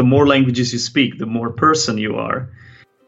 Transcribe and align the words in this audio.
the 0.00 0.04
more 0.04 0.26
languages 0.26 0.72
you 0.72 0.78
speak, 0.78 1.18
the 1.18 1.26
more 1.26 1.50
person 1.50 1.98
you 1.98 2.16
are. 2.16 2.48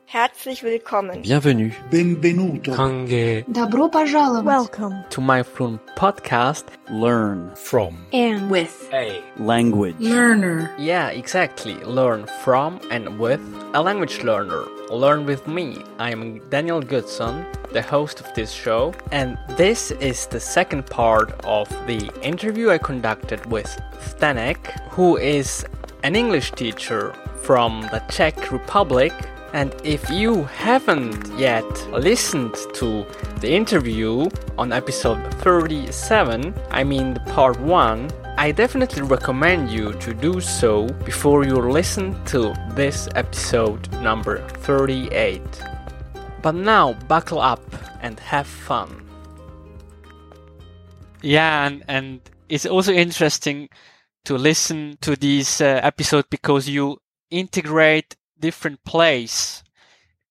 Herzlich 0.04 0.62
willkommen. 0.62 1.22
Bienvenue. 1.22 1.72
Benvenuto. 1.91 2.75
Kange. 2.76 3.46
Добро 3.49 3.88
пожаловать. 3.88 4.45
Welcome 4.45 5.02
to 5.08 5.22
my 5.22 5.42
fluent 5.42 5.80
podcast. 5.96 6.64
Learn 6.90 7.50
from 7.56 7.96
and 8.12 8.50
with 8.50 8.90
a 8.92 9.22
language 9.38 9.96
learner. 10.00 10.70
Yeah, 10.78 11.08
exactly. 11.08 11.76
Learn 11.76 12.26
from 12.44 12.79
and 12.91 13.18
with 13.18 13.40
a 13.72 13.80
language 13.80 14.22
learner. 14.22 14.64
Learn 14.90 15.24
with 15.24 15.48
me. 15.48 15.79
I'm 15.98 16.43
Daniel 16.50 16.82
Goodson, 16.82 17.46
the 17.72 17.80
host 17.80 18.20
of 18.20 18.27
this 18.34 18.52
show, 18.52 18.93
and 19.11 19.38
this 19.56 19.93
is 19.93 20.27
the 20.27 20.40
second 20.40 20.84
part 20.84 21.32
of 21.45 21.70
the 21.86 22.11
interview 22.20 22.68
I 22.68 22.77
conducted 22.77 23.46
with 23.46 23.80
Zdenek, 23.98 24.59
who 24.90 25.16
is 25.16 25.64
an 26.03 26.16
English 26.16 26.53
teacher 26.53 27.14
from 27.43 27.82
the 27.93 28.03
Czech 28.11 28.50
Republic. 28.50 29.13
And 29.53 29.75
if 29.85 30.09
you 30.11 30.45
haven't 30.45 31.26
yet 31.39 31.64
listened 31.90 32.56
to 32.75 33.05
the 33.41 33.53
interview 33.53 34.28
on 34.56 34.73
episode 34.73 35.23
37, 35.34 36.55
I 36.70 36.84
mean 36.84 37.14
the 37.14 37.20
part 37.20 37.61
1, 37.61 38.11
I 38.39 38.50
definitely 38.50 39.03
recommend 39.03 39.70
you 39.70 39.92
to 39.92 40.14
do 40.14 40.41
so 40.41 40.89
before 41.05 41.45
you 41.45 41.56
listen 41.56 42.17
to 42.27 42.55
this 42.75 43.09
episode 43.14 43.92
number 44.00 44.39
38. 44.48 45.42
But 46.41 46.55
now 46.55 46.95
buckle 47.06 47.41
up 47.41 47.62
and 48.00 48.19
have 48.20 48.47
fun. 48.47 49.03
Yeah, 51.20 51.67
and, 51.67 51.84
and 51.87 52.20
it's 52.48 52.67
also 52.67 52.92
interesting 52.92 53.69
to 54.25 54.36
listen 54.39 54.98
to 55.00 55.17
this 55.17 55.61
uh, 55.61 55.81
episodes 55.83 56.28
because 56.31 56.69
you 56.69 56.98
integrate 57.31 58.17
different 58.39 58.84
plays, 58.84 59.62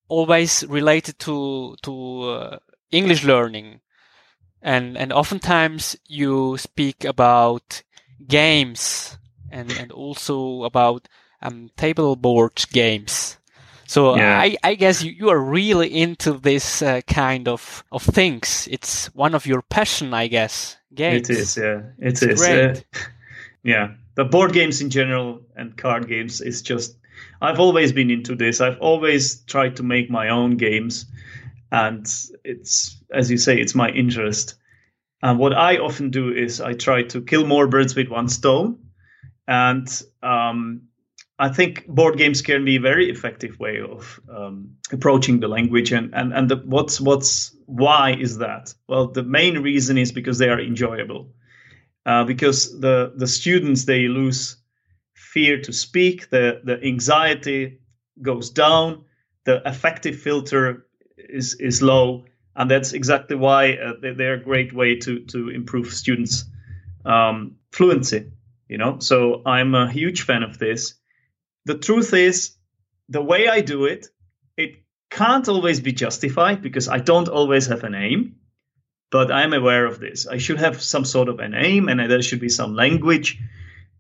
always 0.08 0.64
related 0.68 1.20
to 1.20 1.76
to 1.84 2.22
uh, 2.22 2.58
English 2.92 3.24
learning, 3.24 3.82
and 4.62 4.98
and 4.98 5.12
oftentimes 5.14 5.96
you 6.08 6.58
speak 6.58 7.04
about 7.06 7.84
games 8.28 9.18
and 9.52 9.72
and 9.72 9.92
also 9.92 10.64
about 10.64 11.08
um, 11.42 11.70
table 11.78 12.16
board 12.16 12.64
games. 12.72 13.38
So 13.88 14.16
Yeah. 14.16 14.40
I, 14.40 14.56
I 14.64 14.76
guess 14.76 15.04
you, 15.04 15.12
you 15.12 15.30
are 15.30 15.40
really 15.40 15.90
into 15.94 16.34
this 16.40 16.82
uh, 16.82 17.02
kind 17.08 17.50
of, 17.50 17.84
of 17.92 18.04
things. 18.04 18.66
It's 18.72 19.08
one 19.14 19.36
of 19.36 19.46
your 19.46 19.62
passion, 19.62 20.14
I 20.14 20.28
guess. 20.28 20.78
Games. 20.94 21.30
It 21.30 21.38
is, 21.38 21.58
yeah. 21.58 21.82
It 22.00 22.14
It's 22.14 22.22
is. 22.22 22.40
great. 22.40 22.86
Yeah. 23.64 23.94
The 24.16 24.26
board 24.26 24.54
games 24.54 24.82
in 24.82 24.90
general 24.90 25.42
and 25.56 25.78
card 25.78 26.08
games 26.08 26.42
is 26.42 26.62
just. 26.62 26.98
I've 27.42 27.60
always 27.60 27.92
been 27.92 28.10
into 28.10 28.36
this. 28.36 28.62
I've 28.62 28.80
always 28.80 29.42
tried 29.44 29.76
to 29.78 29.84
make 29.84 30.10
my 30.10 30.30
own 30.30 30.58
games, 30.58 31.06
and 31.72 32.06
it's 32.44 33.02
as 33.12 33.30
you 33.30 33.38
say, 33.38 33.60
it's 33.60 33.76
my 33.76 33.90
interest. 33.90 34.56
And 35.24 35.38
what 35.38 35.54
I 35.54 35.78
often 35.78 36.10
do 36.10 36.34
is 36.34 36.62
I 36.62 36.74
try 36.74 37.04
to 37.04 37.22
kill 37.22 37.46
more 37.46 37.68
birds 37.68 37.96
with 37.96 38.10
one 38.10 38.28
stone, 38.28 38.80
and 39.48 39.88
um, 40.24 40.84
I 41.38 41.50
think 41.50 41.88
board 41.88 42.18
games 42.18 42.42
can 42.42 42.66
be 42.66 42.76
a 42.76 42.82
very 42.82 43.10
effective 43.10 43.60
way 43.60 43.82
of 43.82 44.20
um, 44.30 44.76
approaching 44.92 45.40
the 45.40 45.48
language. 45.48 45.92
And 45.92 46.14
and 46.14 46.34
and 46.34 46.50
the, 46.50 46.58
what's 46.58 47.00
what's 47.00 47.56
why 47.66 48.14
is 48.14 48.38
that? 48.40 48.74
Well, 48.88 49.08
the 49.08 49.24
main 49.24 49.60
reason 49.60 49.98
is 49.98 50.12
because 50.12 50.38
they 50.38 50.50
are 50.50 50.60
enjoyable. 50.60 51.34
Uh, 52.06 52.24
because 52.24 52.80
the 52.80 53.14
the 53.16 53.28
students 53.28 53.86
they 53.86 54.08
lose 54.08 54.58
fear 55.14 55.62
to 55.62 55.72
speak, 55.72 56.30
the 56.30 56.62
the 56.64 56.84
anxiety 56.84 57.80
goes 58.22 58.50
down, 58.50 59.06
the 59.46 59.68
affective 59.68 60.16
filter 60.20 60.88
is 61.18 61.54
is 61.60 61.82
low, 61.82 62.26
and 62.56 62.70
that's 62.72 62.94
exactly 62.94 63.36
why 63.36 63.74
uh, 63.74 63.94
they, 64.02 64.14
they're 64.14 64.34
a 64.34 64.44
great 64.44 64.74
way 64.74 64.96
to 64.96 65.20
to 65.26 65.50
improve 65.50 65.94
students' 65.94 66.46
um, 67.06 67.58
fluency. 67.72 68.32
You 68.68 68.78
know, 68.78 69.00
so 69.00 69.42
I'm 69.46 69.76
a 69.76 69.92
huge 69.92 70.22
fan 70.22 70.44
of 70.44 70.58
this. 70.58 70.96
The 71.66 71.78
truth 71.78 72.14
is, 72.14 72.56
the 73.10 73.22
way 73.22 73.48
I 73.48 73.62
do 73.62 73.86
it, 73.86 74.08
it 74.58 74.84
can't 75.10 75.48
always 75.48 75.82
be 75.82 75.92
justified 75.92 76.62
because 76.62 76.88
I 76.88 76.98
don't 77.00 77.28
always 77.28 77.68
have 77.68 77.84
an 77.84 77.94
aim 77.94 78.38
but 79.12 79.32
I'm 79.32 79.54
aware 79.54 79.86
of 79.86 80.00
this. 80.00 80.26
I 80.26 80.38
should 80.38 80.60
have 80.60 80.82
some 80.82 81.06
sort 81.06 81.30
of 81.30 81.40
an 81.40 81.54
aim, 81.54 81.90
and 81.90 82.00
there 82.00 82.22
should 82.22 82.40
be 82.40 82.50
some 82.50 82.74
language 82.74 83.38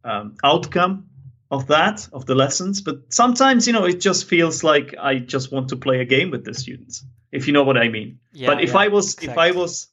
um, 0.03 0.38
outcome 0.44 1.07
of 1.51 1.67
that 1.67 2.07
of 2.13 2.25
the 2.25 2.33
lessons. 2.33 2.81
But 2.81 3.13
sometimes, 3.13 3.67
you 3.67 3.73
know, 3.73 3.85
it 3.85 3.99
just 3.99 4.27
feels 4.27 4.63
like 4.63 4.95
I 4.99 5.19
just 5.19 5.51
want 5.51 5.69
to 5.69 5.75
play 5.75 5.99
a 5.99 6.05
game 6.05 6.31
with 6.31 6.45
the 6.45 6.53
students, 6.53 7.05
if 7.31 7.45
you 7.45 7.53
know 7.53 7.63
what 7.63 7.77
I 7.77 7.89
mean. 7.89 8.19
Yeah, 8.31 8.47
but 8.47 8.63
if 8.63 8.72
yeah, 8.72 8.79
I 8.79 8.88
was 8.88 9.22
if 9.22 9.38
I 9.38 9.51
was 9.51 9.88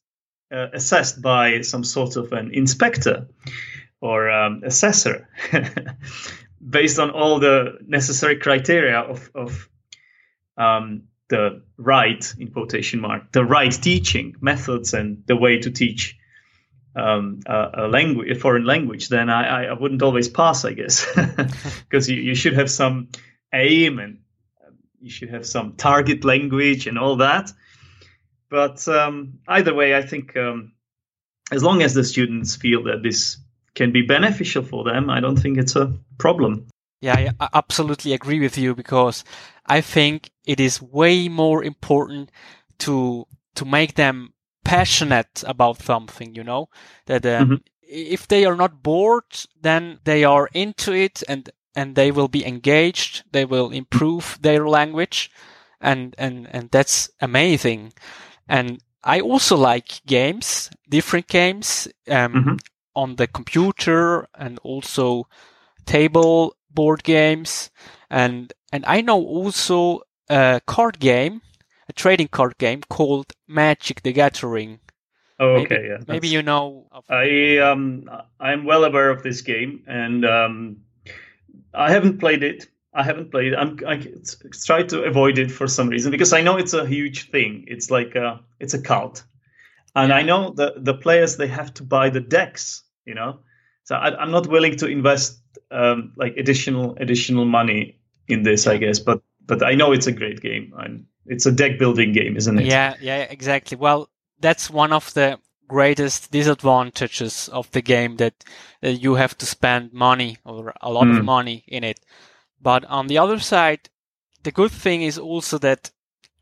uh, 0.53 0.69
assessed 0.73 1.21
by 1.21 1.61
some 1.63 1.85
sort 1.85 2.17
of 2.17 2.33
an 2.33 2.55
inspector 2.55 3.29
or 4.01 4.31
um, 4.31 4.63
assessor, 4.65 5.29
based 6.71 7.01
on 7.01 7.11
all 7.11 7.41
the 7.41 7.79
necessary 7.87 8.37
criteria 8.37 9.01
of 9.01 9.31
of 9.35 9.69
um, 10.57 11.03
the 11.29 11.63
right 11.77 12.35
in 12.39 12.49
quotation 12.51 13.01
mark 13.01 13.33
the 13.33 13.45
right 13.45 13.73
teaching 13.73 14.35
methods 14.41 14.95
and 14.95 15.23
the 15.27 15.37
way 15.37 15.59
to 15.59 15.71
teach 15.71 16.17
um, 16.97 17.41
a, 17.47 17.71
a 17.75 17.89
language 17.89 18.31
a 18.31 18.35
foreign 18.35 18.65
language 18.65 19.09
then 19.09 19.31
I, 19.31 19.67
I, 19.67 19.73
wouldn't 19.73 20.03
always 20.03 20.29
pass 20.29 20.65
I 20.65 20.73
guess. 20.73 21.07
Because 21.89 22.09
you, 22.09 22.17
you 22.17 22.35
should 22.35 22.55
have 22.55 22.71
some 22.71 23.09
aim 23.53 23.99
and 23.99 24.19
um, 24.67 24.75
you 25.01 25.11
should 25.11 25.31
have 25.31 25.47
some 25.47 25.75
target 25.75 26.25
language 26.25 26.87
and 26.87 26.99
all 26.99 27.17
that. 27.17 27.53
But 28.51 28.87
um, 28.89 29.39
either 29.47 29.75
way 29.75 29.95
I 29.95 30.03
think 30.03 30.37
um, 30.37 30.73
as 31.53 31.63
long 31.63 31.83
as 31.83 31.95
the 31.95 32.05
students 32.05 32.57
feel 32.57 32.85
that 32.85 33.03
this 33.03 33.37
can 33.75 33.93
be 33.93 34.03
beneficial 34.03 34.65
for 34.65 34.83
them 34.85 35.11
I 35.11 35.21
don't 35.21 35.37
think 35.37 35.59
it's 35.59 35.77
a 35.77 35.95
problem 36.19 36.67
Yeah, 37.01 37.31
I 37.41 37.49
absolutely 37.55 38.13
agree 38.13 38.41
with 38.41 38.59
you 38.59 38.75
because 38.75 39.25
I 39.67 39.81
think 39.81 40.31
it 40.45 40.61
is 40.61 40.83
way 40.83 41.29
more 41.29 41.63
important 41.63 42.31
to 42.79 43.27
to 43.55 43.65
make 43.65 43.95
them 43.95 44.33
passionate 44.65 45.43
about 45.47 45.81
something. 45.83 46.35
You 46.35 46.45
know 46.45 46.69
that 47.07 47.25
um, 47.27 47.57
Mhm. 47.57 47.63
if 47.83 48.27
they 48.27 48.45
are 48.45 48.57
not 48.57 48.83
bored, 48.83 49.25
then 49.61 50.01
they 50.05 50.25
are 50.25 50.49
into 50.55 50.93
it 50.93 51.23
and 51.29 51.51
and 51.75 51.95
they 51.95 52.11
will 52.11 52.29
be 52.29 52.45
engaged. 52.47 53.25
They 53.33 53.45
will 53.45 53.71
improve 53.71 54.39
their 54.41 54.69
language, 54.69 55.31
and 55.81 56.15
and 56.19 56.49
and 56.53 56.71
that's 56.71 57.11
amazing. 57.21 57.93
And 58.49 58.81
I 59.05 59.21
also 59.21 59.57
like 59.57 60.03
games, 60.07 60.71
different 60.89 61.29
games 61.29 61.89
um, 62.09 62.41
Mhm. 62.41 62.59
on 62.95 63.17
the 63.17 63.27
computer 63.29 64.27
and 64.35 64.59
also 64.65 65.29
table 65.89 66.55
board 66.71 67.03
games 67.03 67.71
and 68.11 68.53
and 68.73 68.85
I 68.87 69.01
know 69.01 69.17
also 69.17 70.03
a 70.29 70.61
card 70.67 70.99
game, 71.01 71.41
a 71.89 71.93
trading 71.93 72.29
card 72.29 72.59
game 72.59 72.83
called 72.91 73.33
Magic 73.47 74.03
the 74.03 74.13
Gathering. 74.13 74.81
oh, 75.41 75.55
Maybe, 75.55 75.65
okay 75.75 75.89
yeah 75.89 75.99
maybe 76.07 76.29
you 76.29 76.43
know. 76.43 76.87
Of, 76.93 77.05
I 77.09 77.59
um 77.59 78.11
I'm 78.39 78.65
well 78.65 78.85
aware 78.85 79.11
of 79.11 79.23
this 79.23 79.41
game, 79.41 79.83
and 79.87 80.25
um, 80.25 80.77
I 81.73 81.91
haven't 81.91 82.19
played 82.19 82.43
it. 82.43 82.67
I 82.93 83.03
haven't 83.03 83.31
played 83.31 83.53
it. 83.53 83.57
I'm 83.57 83.79
I 83.87 83.97
try 84.67 84.83
to 84.83 85.05
avoid 85.05 85.39
it 85.39 85.51
for 85.51 85.67
some 85.69 85.89
reason 85.89 86.11
because 86.11 86.33
I 86.33 86.43
know 86.43 86.57
it's 86.59 86.75
a 86.75 86.87
huge 86.87 87.31
thing. 87.31 87.65
It's 87.69 87.91
like 87.91 88.15
a 88.15 88.41
it's 88.61 88.75
a 88.75 88.83
cult, 88.83 89.25
and 89.95 90.13
I 90.13 90.23
know 90.23 90.53
the 90.53 90.75
the 90.77 90.95
players 90.95 91.37
they 91.37 91.49
have 91.49 91.73
to 91.75 91.83
buy 91.83 92.11
the 92.11 92.21
decks. 92.21 92.83
You 93.05 93.15
know, 93.15 93.41
so 93.89 93.95
I, 93.97 94.09
I'm 94.21 94.31
not 94.31 94.47
willing 94.47 94.77
to 94.77 94.87
invest 94.87 95.41
um, 95.71 96.13
like 96.17 96.37
additional 96.37 96.97
additional 97.01 97.45
money 97.45 97.81
in 98.27 98.43
this. 98.43 98.67
I 98.67 98.77
guess, 98.77 98.99
but 99.01 99.23
but 99.47 99.63
I 99.63 99.75
know 99.75 99.93
it's 99.93 100.07
a 100.07 100.13
great 100.13 100.41
game. 100.41 100.73
and 100.77 101.07
it's 101.27 101.47
a 101.47 101.53
deck 101.53 101.79
building 101.79 102.13
game, 102.13 102.37
isn't 102.37 102.59
it? 102.59 102.67
yeah, 102.67 102.95
yeah, 103.01 103.27
exactly. 103.31 103.77
Well, 103.77 104.09
that's 104.41 104.71
one 104.71 104.93
of 104.93 105.13
the 105.15 105.39
greatest 105.69 106.31
disadvantages 106.33 107.49
of 107.49 107.71
the 107.73 107.83
game 107.83 108.17
that, 108.17 108.45
that 108.81 109.03
you 109.03 109.17
have 109.17 109.37
to 109.39 109.47
spend 109.47 109.93
money 109.93 110.39
or 110.45 110.73
a 110.81 110.91
lot 110.91 111.09
of 111.09 111.17
Mm. 111.17 111.25
money 111.25 111.65
in 111.69 111.85
it. 111.85 112.01
But 112.63 112.85
on 112.87 113.09
the 113.09 113.19
other 113.19 113.39
side, 113.41 113.91
the 114.43 114.51
good 114.53 114.73
thing 114.73 115.03
is 115.03 115.19
also 115.19 115.59
that 115.59 115.91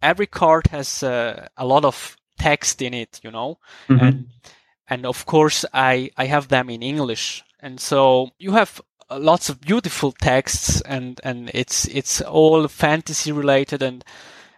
every 0.01 0.27
card 0.27 0.69
has 0.69 1.03
uh, 1.03 1.49
a 1.57 1.67
lot 1.67 1.85
of 1.85 2.17
text 2.39 2.81
in 2.83 2.95
it, 2.95 3.21
you 3.25 3.31
know, 3.33 3.59
Mhm. 3.89 4.01
and 4.01 4.27
and 4.89 5.07
of 5.07 5.27
course 5.27 5.65
I 5.75 6.11
I 6.17 6.27
have 6.27 6.47
them 6.49 6.71
in 6.71 6.83
English, 6.83 7.43
and 7.61 7.81
so 7.81 8.31
you 8.39 8.53
have 8.53 8.81
uh, 9.11 9.19
lots 9.19 9.49
of 9.49 9.61
beautiful 9.61 10.13
texts, 10.13 10.81
and 10.83 11.21
and 11.25 11.51
it's 11.55 11.87
it's 11.89 12.21
all 12.21 12.69
fantasy 12.69 13.33
related, 13.33 13.83
and 13.83 14.05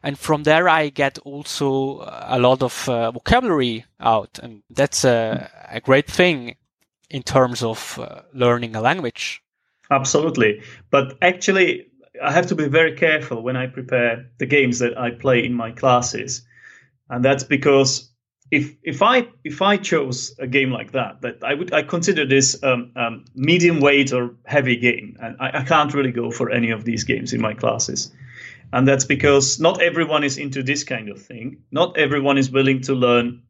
and 0.03 0.19
from 0.19 0.45
there 0.45 0.69
I 0.69 0.89
get 0.89 1.19
also 1.21 2.00
a 2.27 2.39
lot 2.39 2.62
of 2.62 2.89
uh, 2.89 3.11
vocabulary 3.11 3.85
out, 4.00 4.39
and 4.43 4.62
that's 4.71 5.05
a 5.05 5.50
a 5.71 5.81
great 5.81 6.11
thing 6.11 6.56
in 7.11 7.23
terms 7.23 7.62
of 7.62 7.99
uh, 7.99 8.23
learning 8.33 8.77
a 8.77 8.81
language. 8.81 9.43
Absolutely. 9.91 10.62
But 10.91 11.17
actually, 11.23 11.87
I 12.23 12.33
have 12.33 12.47
to 12.49 12.55
be 12.55 12.69
very 12.69 12.95
careful 12.95 13.43
when 13.43 13.56
I 13.56 13.67
prepare 13.67 14.27
the 14.39 14.47
games 14.47 14.81
that 14.81 14.99
I 14.99 15.11
play 15.11 15.45
in 15.45 15.55
my 15.55 15.71
classes. 15.71 16.47
And 17.09 17.25
that's 17.25 17.45
because 17.45 18.11
if 18.50 18.75
if 18.83 19.03
I 19.03 19.29
if 19.45 19.61
I 19.61 19.77
chose 19.77 20.35
a 20.39 20.47
game 20.47 20.71
like 20.71 20.93
that, 20.93 21.21
that 21.21 21.45
I 21.45 21.55
would 21.55 21.73
I 21.73 21.83
consider 21.83 22.27
this 22.27 22.62
um, 22.62 22.93
um, 22.97 23.25
medium 23.35 23.81
weight 23.81 24.12
or 24.12 24.35
heavy 24.47 24.77
game, 24.77 25.17
and 25.21 25.37
I, 25.41 25.59
I 25.61 25.65
can't 25.65 25.93
really 25.93 26.12
go 26.12 26.31
for 26.31 26.50
any 26.50 26.71
of 26.71 26.85
these 26.85 27.05
games 27.05 27.33
in 27.33 27.41
my 27.41 27.55
classes, 27.55 28.11
and 28.73 28.89
that's 28.89 29.05
because 29.05 29.61
not 29.61 29.83
everyone 29.83 30.25
is 30.25 30.39
into 30.39 30.62
this 30.62 30.85
kind 30.85 31.11
of 31.11 31.21
thing. 31.21 31.62
Not 31.71 31.99
everyone 31.99 32.39
is 32.39 32.50
willing 32.50 32.81
to 32.83 32.95
learn 32.95 33.43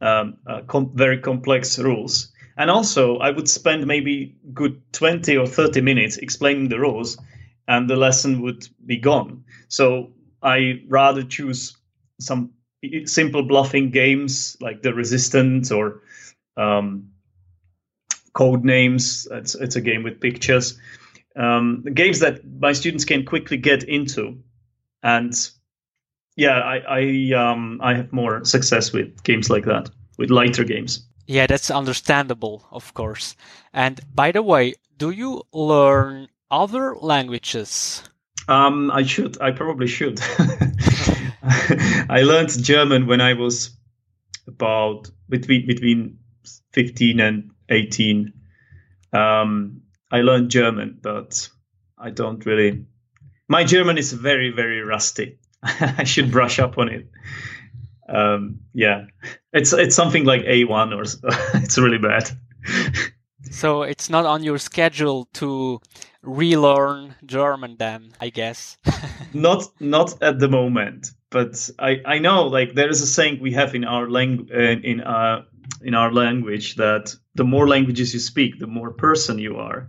um, 0.00 0.36
uh, 0.46 0.62
com- 0.66 0.90
very 0.94 1.18
complex 1.18 1.78
rules, 1.78 2.32
and 2.56 2.68
also 2.68 3.18
I 3.18 3.30
would 3.30 3.48
spend 3.48 3.86
maybe 3.86 4.36
good 4.52 4.80
twenty 4.92 5.36
or 5.36 5.46
thirty 5.46 5.80
minutes 5.80 6.16
explaining 6.16 6.68
the 6.68 6.80
rules, 6.80 7.16
and 7.68 7.88
the 7.88 7.96
lesson 7.96 8.42
would 8.42 8.68
be 8.84 8.96
gone. 8.96 9.44
So 9.68 10.10
I 10.42 10.82
rather 10.88 11.22
choose 11.22 11.76
some 12.18 12.50
simple 13.04 13.42
bluffing 13.42 13.90
games 13.90 14.56
like 14.60 14.82
the 14.82 14.94
Resistance 14.94 15.70
or 15.70 16.02
um, 16.56 17.10
Code 18.32 18.64
Names. 18.64 19.26
It's, 19.30 19.54
it's 19.54 19.76
a 19.76 19.80
game 19.80 20.02
with 20.02 20.20
pictures. 20.20 20.78
Um, 21.36 21.84
games 21.94 22.20
that 22.20 22.40
my 22.44 22.72
students 22.72 23.04
can 23.04 23.24
quickly 23.24 23.56
get 23.56 23.84
into, 23.84 24.38
and 25.02 25.32
yeah, 26.36 26.58
I 26.58 26.76
I 26.76 27.32
um, 27.34 27.80
I 27.82 27.94
have 27.94 28.12
more 28.12 28.44
success 28.44 28.92
with 28.92 29.22
games 29.22 29.48
like 29.48 29.64
that, 29.64 29.88
with 30.18 30.30
lighter 30.30 30.64
games. 30.64 31.06
Yeah, 31.26 31.46
that's 31.46 31.70
understandable, 31.70 32.66
of 32.70 32.92
course. 32.92 33.34
And 33.72 34.00
by 34.14 34.32
the 34.32 34.42
way, 34.42 34.74
do 34.98 35.10
you 35.10 35.42
learn 35.54 36.28
other 36.50 36.96
languages? 36.96 38.02
Um, 38.48 38.90
I 38.90 39.04
should. 39.04 39.40
I 39.40 39.52
probably 39.52 39.86
should. 39.86 40.20
I 42.08 42.22
learned 42.22 42.62
German 42.62 43.06
when 43.06 43.20
I 43.20 43.34
was 43.34 43.76
about 44.46 45.10
between 45.28 45.66
between 45.66 46.18
fifteen 46.72 47.20
and 47.20 47.50
eighteen. 47.68 48.32
Um, 49.12 49.82
I 50.10 50.20
learned 50.20 50.50
German, 50.50 50.98
but 51.02 51.48
I 51.98 52.10
don't 52.10 52.44
really. 52.46 52.86
My 53.48 53.64
German 53.64 53.98
is 53.98 54.12
very 54.12 54.50
very 54.50 54.80
rusty. 54.82 55.38
I 55.62 56.04
should 56.04 56.30
brush 56.30 56.58
up 56.58 56.78
on 56.78 56.88
it. 56.88 57.08
Um, 58.08 58.60
yeah, 58.72 59.06
it's 59.52 59.72
it's 59.72 59.96
something 59.96 60.24
like 60.24 60.42
A 60.46 60.64
one 60.64 60.92
or 60.92 61.02
it's 61.54 61.78
really 61.78 61.98
bad. 61.98 62.30
so 63.50 63.82
it's 63.82 64.08
not 64.10 64.26
on 64.26 64.44
your 64.44 64.58
schedule 64.58 65.28
to 65.34 65.80
relearn 66.22 67.16
German 67.26 67.76
then, 67.78 68.12
I 68.20 68.28
guess. 68.28 68.76
not 69.32 69.64
not 69.80 70.22
at 70.22 70.38
the 70.38 70.48
moment, 70.48 71.10
but 71.32 71.70
I 71.78 72.00
I 72.04 72.18
know 72.18 72.46
like 72.46 72.74
there 72.74 72.88
is 72.88 73.02
a 73.02 73.06
saying 73.06 73.40
we 73.40 73.52
have 73.52 73.74
in 73.74 73.84
our 73.84 74.08
language 74.08 74.50
uh, 74.54 74.88
in 74.90 75.00
uh 75.00 75.42
in 75.82 75.94
our 75.94 76.12
language 76.12 76.76
that 76.76 77.14
the 77.34 77.44
more 77.44 77.66
languages 77.66 78.14
you 78.14 78.20
speak, 78.20 78.58
the 78.58 78.66
more 78.66 78.90
person 78.90 79.38
you 79.38 79.56
are. 79.56 79.88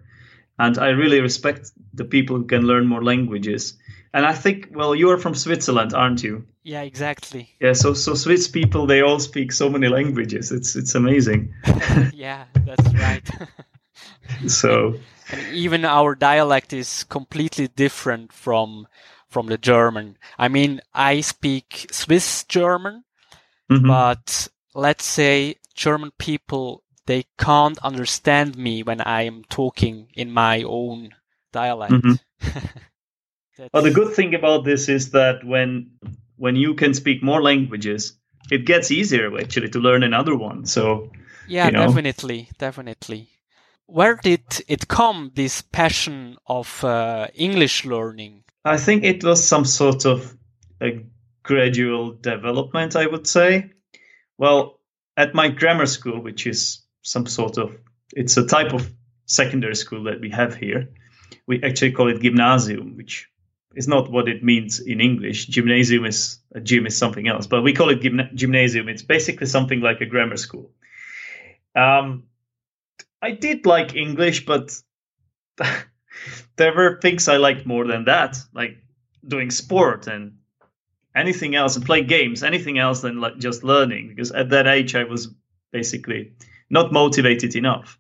And 0.58 0.78
I 0.78 0.90
really 0.90 1.20
respect 1.20 1.72
the 1.94 2.06
people 2.06 2.38
who 2.38 2.46
can 2.46 2.66
learn 2.66 2.88
more 2.88 3.04
languages. 3.04 3.78
And 4.14 4.26
I 4.26 4.34
think, 4.34 4.70
well, 4.72 4.94
you 4.94 5.10
are 5.10 5.18
from 5.18 5.34
Switzerland, 5.34 5.94
aren't 5.94 6.24
you? 6.24 6.46
Yeah, 6.64 6.84
exactly. 6.84 7.50
Yeah, 7.60 7.74
so 7.74 7.94
so 7.94 8.14
Swiss 8.14 8.48
people 8.48 8.86
they 8.86 9.02
all 9.02 9.20
speak 9.20 9.52
so 9.52 9.70
many 9.70 9.88
languages. 9.88 10.52
It's 10.52 10.76
it's 10.76 10.96
amazing. 10.96 11.54
yeah, 12.14 12.46
that's 12.66 12.94
right. 12.94 13.30
so 14.48 14.96
and 15.32 15.54
even 15.54 15.84
our 15.84 16.16
dialect 16.16 16.74
is 16.74 17.04
completely 17.04 17.68
different 17.68 18.32
from 18.32 18.88
from 19.34 19.48
the 19.48 19.58
German. 19.58 20.18
I 20.38 20.48
mean, 20.48 20.80
I 20.94 21.22
speak 21.22 21.88
Swiss 21.92 22.46
German, 22.46 23.04
mm-hmm. 23.70 23.88
but 23.88 24.48
let's 24.76 25.06
say 25.06 25.56
German 25.74 26.12
people 26.18 26.84
they 27.06 27.26
can't 27.38 27.78
understand 27.80 28.58
me 28.58 28.82
when 28.84 29.02
I 29.02 29.24
am 29.24 29.44
talking 29.50 30.08
in 30.16 30.32
my 30.32 30.64
own 30.64 31.10
dialect. 31.52 31.92
Mm-hmm. 31.92 32.60
well, 33.74 33.84
the 33.84 33.92
good 33.92 34.14
thing 34.14 34.36
about 34.36 34.64
this 34.64 34.88
is 34.88 35.12
that 35.12 35.44
when 35.44 35.92
when 36.38 36.56
you 36.56 36.76
can 36.76 36.94
speak 36.94 37.22
more 37.22 37.42
languages, 37.42 38.14
it 38.52 38.66
gets 38.66 38.92
easier 38.92 39.38
actually 39.38 39.70
to 39.70 39.80
learn 39.80 40.04
another 40.04 40.36
one. 40.36 40.66
So 40.66 41.12
yeah, 41.48 41.66
you 41.66 41.72
know. 41.74 41.88
definitely, 41.88 42.50
definitely 42.58 43.33
where 43.88 44.16
did 44.16 44.44
it 44.68 44.88
come 44.88 45.32
this 45.36 45.62
passion 45.62 46.38
of 46.48 46.84
uh, 46.84 47.28
english 47.36 47.86
learning? 47.86 48.44
I 48.66 48.78
think 48.78 49.04
it 49.04 49.24
was 49.24 49.46
some 49.46 49.66
sort 49.66 50.06
of 50.06 50.36
a 50.82 51.04
gradual 51.44 52.14
development 52.14 52.96
i 52.96 53.06
would 53.06 53.28
say. 53.28 53.72
Well 54.38 54.80
at 55.18 55.36
my 55.36 55.50
grammar 55.50 55.86
school 55.86 56.22
which 56.22 56.48
is 56.48 56.84
some 57.02 57.26
sort 57.26 57.58
of 57.58 57.78
it's 58.16 58.38
a 58.38 58.46
type 58.46 58.74
of 58.74 58.90
secondary 59.26 59.76
school 59.76 60.04
that 60.04 60.22
we 60.22 60.30
have 60.30 60.56
here 60.56 60.90
we 61.48 61.62
actually 61.64 61.92
call 61.92 62.10
it 62.10 62.22
gymnasium 62.22 62.96
which 62.96 63.30
is 63.76 63.88
not 63.88 64.12
what 64.12 64.28
it 64.28 64.44
means 64.44 64.80
in 64.80 65.02
english. 65.02 65.48
Gymnasium 65.48 66.06
is 66.06 66.40
a 66.56 66.62
gym 66.62 66.86
is 66.86 66.98
something 66.98 67.28
else 67.28 67.48
but 67.48 67.62
we 67.62 67.74
call 67.74 67.90
it 67.90 68.02
gymnasium. 68.36 68.88
It's 68.88 69.04
basically 69.04 69.48
something 69.48 69.82
like 69.82 70.02
a 70.02 70.06
grammar 70.06 70.38
school. 70.38 70.72
Um, 71.76 72.24
I 73.24 73.32
did 73.32 73.66
like 73.66 73.96
English, 73.96 74.46
but 74.46 74.78
there 76.58 76.76
were 76.76 77.00
things 77.00 77.30
I 77.30 77.38
liked 77.38 77.66
more 77.66 77.88
than 77.88 78.04
that, 78.06 78.38
like 78.54 78.78
doing 79.26 79.50
sport 79.50 80.08
and 80.08 80.40
anything 81.16 81.56
else 81.56 81.78
and 81.78 81.86
play 81.86 82.04
games, 82.04 82.44
anything 82.44 82.78
else 82.78 83.00
than 83.00 83.22
like 83.22 83.38
just 83.38 83.64
learning. 83.64 84.10
Because 84.10 84.32
at 84.32 84.50
that 84.50 84.68
age, 84.68 84.94
I 84.94 85.06
was 85.06 85.34
basically 85.72 86.34
not 86.70 86.92
motivated 86.92 87.56
enough. 87.56 87.98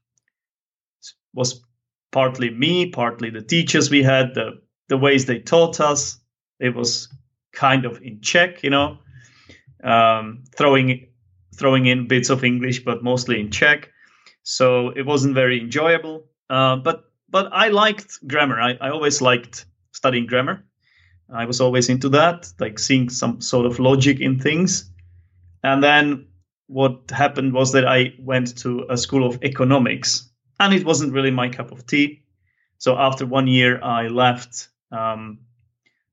It 1.01 1.13
was 1.33 1.63
partly 2.11 2.49
me, 2.49 2.89
partly 2.89 3.29
the 3.29 3.41
teachers 3.41 3.89
we 3.89 4.03
had, 4.03 4.35
the 4.35 4.61
the 4.89 4.97
ways 4.97 5.25
they 5.25 5.39
taught 5.39 5.79
us. 5.79 6.19
It 6.59 6.75
was 6.75 7.07
kind 7.53 7.85
of 7.85 8.01
in 8.01 8.19
Czech, 8.19 8.61
you 8.61 8.71
know, 8.71 8.97
um, 9.85 10.43
throwing 10.57 11.07
throwing 11.55 11.85
in 11.85 12.09
bits 12.09 12.29
of 12.29 12.43
English, 12.43 12.83
but 12.83 13.03
mostly 13.03 13.39
in 13.39 13.51
Czech 13.51 13.92
so 14.43 14.89
it 14.89 15.05
wasn't 15.05 15.33
very 15.33 15.59
enjoyable. 15.59 16.25
Uh, 16.49 16.75
but 16.75 17.05
but 17.29 17.49
I 17.51 17.69
liked 17.69 18.19
grammar. 18.27 18.61
I, 18.61 18.77
I 18.79 18.89
always 18.89 19.21
liked 19.21 19.65
studying 19.91 20.27
grammar. 20.27 20.63
I 21.33 21.45
was 21.45 21.61
always 21.61 21.89
into 21.89 22.09
that, 22.09 22.51
like 22.59 22.77
seeing 22.77 23.09
some 23.09 23.41
sort 23.41 23.65
of 23.65 23.79
logic 23.79 24.19
in 24.19 24.39
things. 24.39 24.91
And 25.63 25.83
then 25.83 26.27
what 26.67 27.09
happened 27.09 27.53
was 27.53 27.71
that 27.71 27.87
I 27.87 28.13
went 28.19 28.57
to 28.59 28.85
a 28.89 28.97
school 28.97 29.25
of 29.25 29.43
economics, 29.43 30.29
and 30.59 30.73
it 30.73 30.85
wasn't 30.85 31.13
really 31.13 31.31
my 31.31 31.49
cup 31.49 31.71
of 31.71 31.87
tea. 31.87 32.23
So 32.77 32.97
after 32.97 33.25
one 33.25 33.47
year, 33.47 33.81
I 33.81 34.07
left 34.09 34.67
um, 34.91 35.39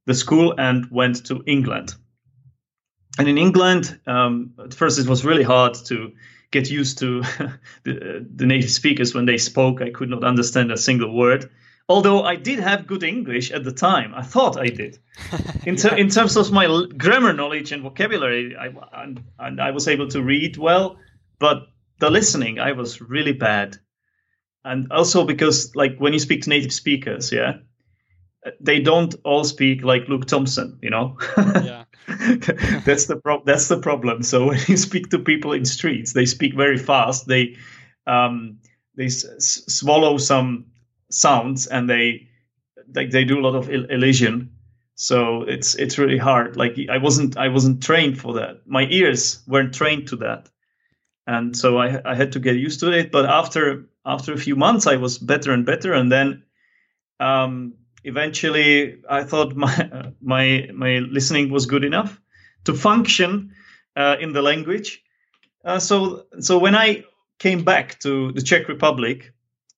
the 0.06 0.14
school 0.14 0.54
and 0.56 0.86
went 0.90 1.26
to 1.26 1.42
England. 1.46 1.94
And 3.18 3.28
in 3.28 3.38
England, 3.38 4.00
um, 4.06 4.54
at 4.64 4.72
first 4.72 4.98
it 4.98 5.08
was 5.08 5.24
really 5.24 5.42
hard 5.42 5.74
to 5.86 6.12
get 6.50 6.70
used 6.70 6.98
to 6.98 7.22
the, 7.84 8.26
the 8.34 8.46
native 8.46 8.70
speakers 8.70 9.14
when 9.14 9.26
they 9.26 9.38
spoke. 9.38 9.80
I 9.80 9.90
could 9.90 10.10
not 10.10 10.24
understand 10.24 10.72
a 10.72 10.76
single 10.76 11.14
word. 11.14 11.50
Although 11.88 12.22
I 12.22 12.36
did 12.36 12.60
have 12.60 12.86
good 12.86 13.02
English 13.02 13.50
at 13.50 13.64
the 13.64 13.72
time, 13.72 14.14
I 14.14 14.22
thought 14.22 14.56
I 14.56 14.68
did. 14.68 14.98
In, 15.66 15.76
ter- 15.76 15.96
in 15.96 16.08
terms 16.08 16.36
of 16.36 16.52
my 16.52 16.86
grammar 16.96 17.32
knowledge 17.32 17.72
and 17.72 17.82
vocabulary, 17.82 18.56
I, 18.56 18.68
and, 19.02 19.20
and 19.38 19.60
I 19.60 19.72
was 19.72 19.88
able 19.88 20.08
to 20.08 20.22
read 20.22 20.56
well, 20.56 20.98
but 21.38 21.66
the 21.98 22.08
listening, 22.08 22.58
I 22.60 22.72
was 22.72 23.00
really 23.00 23.32
bad. 23.32 23.76
And 24.64 24.90
also 24.92 25.24
because, 25.24 25.74
like, 25.74 25.98
when 25.98 26.12
you 26.12 26.18
speak 26.18 26.42
to 26.42 26.50
native 26.50 26.72
speakers, 26.72 27.32
yeah, 27.32 27.54
uh, 28.46 28.50
they 28.60 28.80
don't 28.80 29.14
all 29.24 29.44
speak 29.44 29.82
like 29.82 30.08
Luke 30.08 30.26
Thompson, 30.26 30.78
you 30.82 30.90
know. 30.90 31.18
yeah. 31.36 31.84
that's 32.84 33.06
the 33.06 33.20
That's 33.44 33.68
the 33.68 33.78
problem. 33.80 34.22
So 34.22 34.46
when 34.48 34.58
you 34.66 34.76
speak 34.76 35.10
to 35.10 35.18
people 35.18 35.52
in 35.52 35.64
streets, 35.64 36.12
they 36.12 36.26
speak 36.26 36.54
very 36.54 36.78
fast. 36.78 37.26
They 37.26 37.56
um, 38.06 38.58
they 38.96 39.06
s- 39.06 39.64
swallow 39.68 40.18
some 40.18 40.66
sounds 41.10 41.66
and 41.66 41.88
they 41.88 42.28
they, 42.88 43.06
they 43.06 43.24
do 43.24 43.38
a 43.38 43.42
lot 43.46 43.54
of 43.56 43.70
elision. 43.70 44.50
So 44.96 45.42
it's 45.42 45.74
it's 45.76 45.98
really 45.98 46.18
hard. 46.18 46.56
Like 46.56 46.76
I 46.90 46.98
wasn't 46.98 47.36
I 47.36 47.48
wasn't 47.48 47.82
trained 47.82 48.18
for 48.20 48.34
that. 48.34 48.66
My 48.66 48.86
ears 48.90 49.42
weren't 49.46 49.74
trained 49.74 50.08
to 50.08 50.16
that, 50.16 50.48
and 51.26 51.56
so 51.56 51.78
I 51.78 52.00
I 52.04 52.14
had 52.14 52.32
to 52.32 52.40
get 52.40 52.56
used 52.56 52.80
to 52.80 52.92
it. 52.92 53.12
But 53.12 53.26
after 53.26 53.88
after 54.06 54.32
a 54.32 54.38
few 54.38 54.56
months, 54.56 54.86
I 54.86 54.96
was 54.96 55.18
better 55.18 55.52
and 55.52 55.66
better, 55.66 55.92
and 55.94 56.12
then. 56.12 56.44
Um, 57.20 57.74
eventually 58.04 59.02
I 59.08 59.24
thought 59.24 59.54
my 59.54 60.12
my 60.22 60.68
my 60.72 60.98
listening 60.98 61.50
was 61.50 61.66
good 61.66 61.84
enough 61.84 62.20
to 62.64 62.74
function 62.74 63.54
uh, 63.96 64.16
in 64.20 64.32
the 64.32 64.42
language. 64.42 65.02
Uh, 65.64 65.78
so 65.78 66.24
so 66.40 66.58
when 66.58 66.74
I 66.74 67.04
came 67.38 67.64
back 67.64 67.98
to 68.00 68.32
the 68.32 68.42
Czech 68.42 68.68
Republic, 68.68 69.32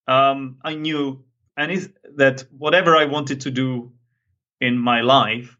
um, 0.07 0.59
I 0.65 0.75
knew 0.75 1.25
and 1.57 1.93
that 2.17 2.45
whatever 2.57 2.97
I 2.97 3.05
wanted 3.05 3.43
to 3.43 3.51
do 3.51 3.93
in 4.61 4.79
my 4.79 5.03
life 5.03 5.57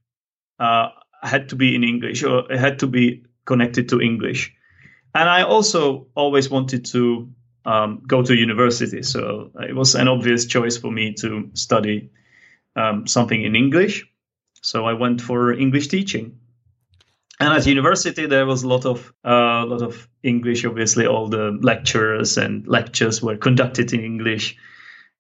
uh, 0.59 0.89
had 1.23 1.51
to 1.51 1.57
be 1.57 1.75
in 1.75 1.85
English 1.85 2.23
or 2.23 2.51
it 2.51 2.59
had 2.59 2.79
to 2.81 2.87
be 2.87 3.25
connected 3.45 3.89
to 3.91 4.01
English. 4.01 4.55
And 5.15 5.29
I 5.29 5.43
also 5.43 6.07
always 6.15 6.49
wanted 6.49 6.87
to 6.87 7.31
um, 7.65 8.03
go 8.07 8.23
to 8.23 8.35
university, 8.35 9.03
so 9.03 9.51
it 9.61 9.77
was 9.77 9.95
an 9.95 10.09
obvious 10.09 10.47
choice 10.47 10.79
for 10.79 10.91
me 10.91 11.13
to 11.15 11.51
study 11.55 12.11
um, 12.77 13.07
something 13.07 13.43
in 13.43 13.57
English. 13.57 14.07
So 14.63 14.87
I 14.87 14.93
went 14.93 15.21
for 15.21 15.53
English 15.53 15.89
teaching. 15.89 16.39
And 17.41 17.53
at 17.53 17.67
university, 17.67 18.27
there 18.27 18.47
was 18.47 18.63
a 18.63 18.69
lot 18.69 18.87
of 18.87 19.13
a 19.25 19.33
uh, 19.33 19.67
lot 19.67 19.83
of 19.83 20.09
English. 20.23 20.65
Obviously, 20.65 21.07
all 21.07 21.29
the 21.29 21.59
lectures 21.61 22.39
and 22.39 22.67
lectures 22.69 23.21
were 23.21 23.37
conducted 23.37 23.93
in 23.93 24.05
English, 24.05 24.57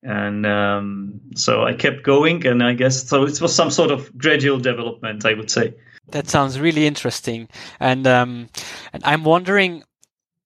and 0.04 0.46
um, 0.46 1.20
so 1.34 1.64
I 1.64 1.72
kept 1.72 2.04
going. 2.04 2.46
And 2.46 2.62
I 2.62 2.74
guess 2.74 3.08
so. 3.08 3.24
It 3.24 3.40
was 3.40 3.52
some 3.52 3.70
sort 3.70 3.90
of 3.90 4.16
gradual 4.16 4.60
development, 4.60 5.26
I 5.26 5.34
would 5.34 5.50
say. 5.50 5.74
That 6.12 6.28
sounds 6.28 6.60
really 6.60 6.86
interesting, 6.86 7.48
and 7.80 8.06
um, 8.06 8.48
and 8.92 9.02
I'm 9.04 9.24
wondering 9.24 9.82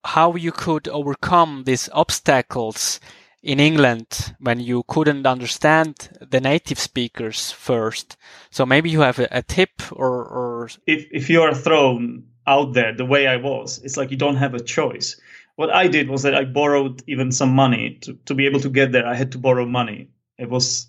how 0.02 0.34
you 0.36 0.52
could 0.52 0.88
overcome 0.88 1.64
these 1.64 1.90
obstacles 1.92 3.00
in 3.46 3.60
England 3.60 4.34
when 4.40 4.58
you 4.58 4.82
couldn't 4.88 5.26
understand 5.26 6.08
the 6.30 6.40
native 6.40 6.80
speakers 6.80 7.52
first. 7.52 8.16
So 8.50 8.66
maybe 8.66 8.90
you 8.90 9.00
have 9.00 9.20
a, 9.20 9.28
a 9.30 9.42
tip 9.42 9.82
or, 9.92 10.24
or 10.24 10.68
if 10.86 11.06
if 11.12 11.30
you 11.30 11.42
are 11.42 11.54
thrown 11.54 12.24
out 12.46 12.74
there 12.74 12.92
the 12.92 13.04
way 13.04 13.26
I 13.28 13.36
was, 13.36 13.78
it's 13.84 13.96
like 13.96 14.10
you 14.10 14.16
don't 14.16 14.36
have 14.36 14.54
a 14.54 14.62
choice. 14.62 15.20
What 15.54 15.72
I 15.72 15.88
did 15.88 16.08
was 16.08 16.22
that 16.22 16.34
I 16.34 16.44
borrowed 16.44 17.02
even 17.06 17.32
some 17.32 17.54
money 17.54 17.98
to, 18.02 18.14
to 18.26 18.34
be 18.34 18.46
able 18.46 18.60
to 18.60 18.68
get 18.68 18.92
there. 18.92 19.06
I 19.06 19.14
had 19.14 19.32
to 19.32 19.38
borrow 19.38 19.64
money. 19.64 20.08
It 20.38 20.50
was 20.50 20.88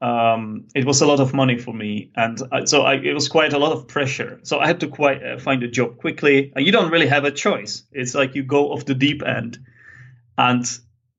um, 0.00 0.68
it 0.76 0.84
was 0.84 1.00
a 1.02 1.06
lot 1.06 1.18
of 1.18 1.34
money 1.34 1.58
for 1.58 1.74
me, 1.74 2.12
and 2.14 2.40
I, 2.52 2.64
so 2.66 2.82
I, 2.82 2.94
it 2.94 3.14
was 3.14 3.28
quite 3.28 3.52
a 3.52 3.58
lot 3.58 3.72
of 3.72 3.88
pressure. 3.88 4.38
So 4.44 4.60
I 4.60 4.66
had 4.68 4.78
to 4.80 4.86
quite 4.86 5.24
uh, 5.24 5.38
find 5.38 5.62
a 5.64 5.68
job 5.68 5.96
quickly. 5.96 6.52
And 6.54 6.64
you 6.64 6.70
don't 6.70 6.92
really 6.92 7.08
have 7.08 7.24
a 7.24 7.32
choice. 7.32 7.82
It's 7.90 8.14
like 8.14 8.36
you 8.36 8.44
go 8.44 8.70
off 8.70 8.84
the 8.84 8.94
deep 8.94 9.24
end, 9.26 9.58
and 10.36 10.64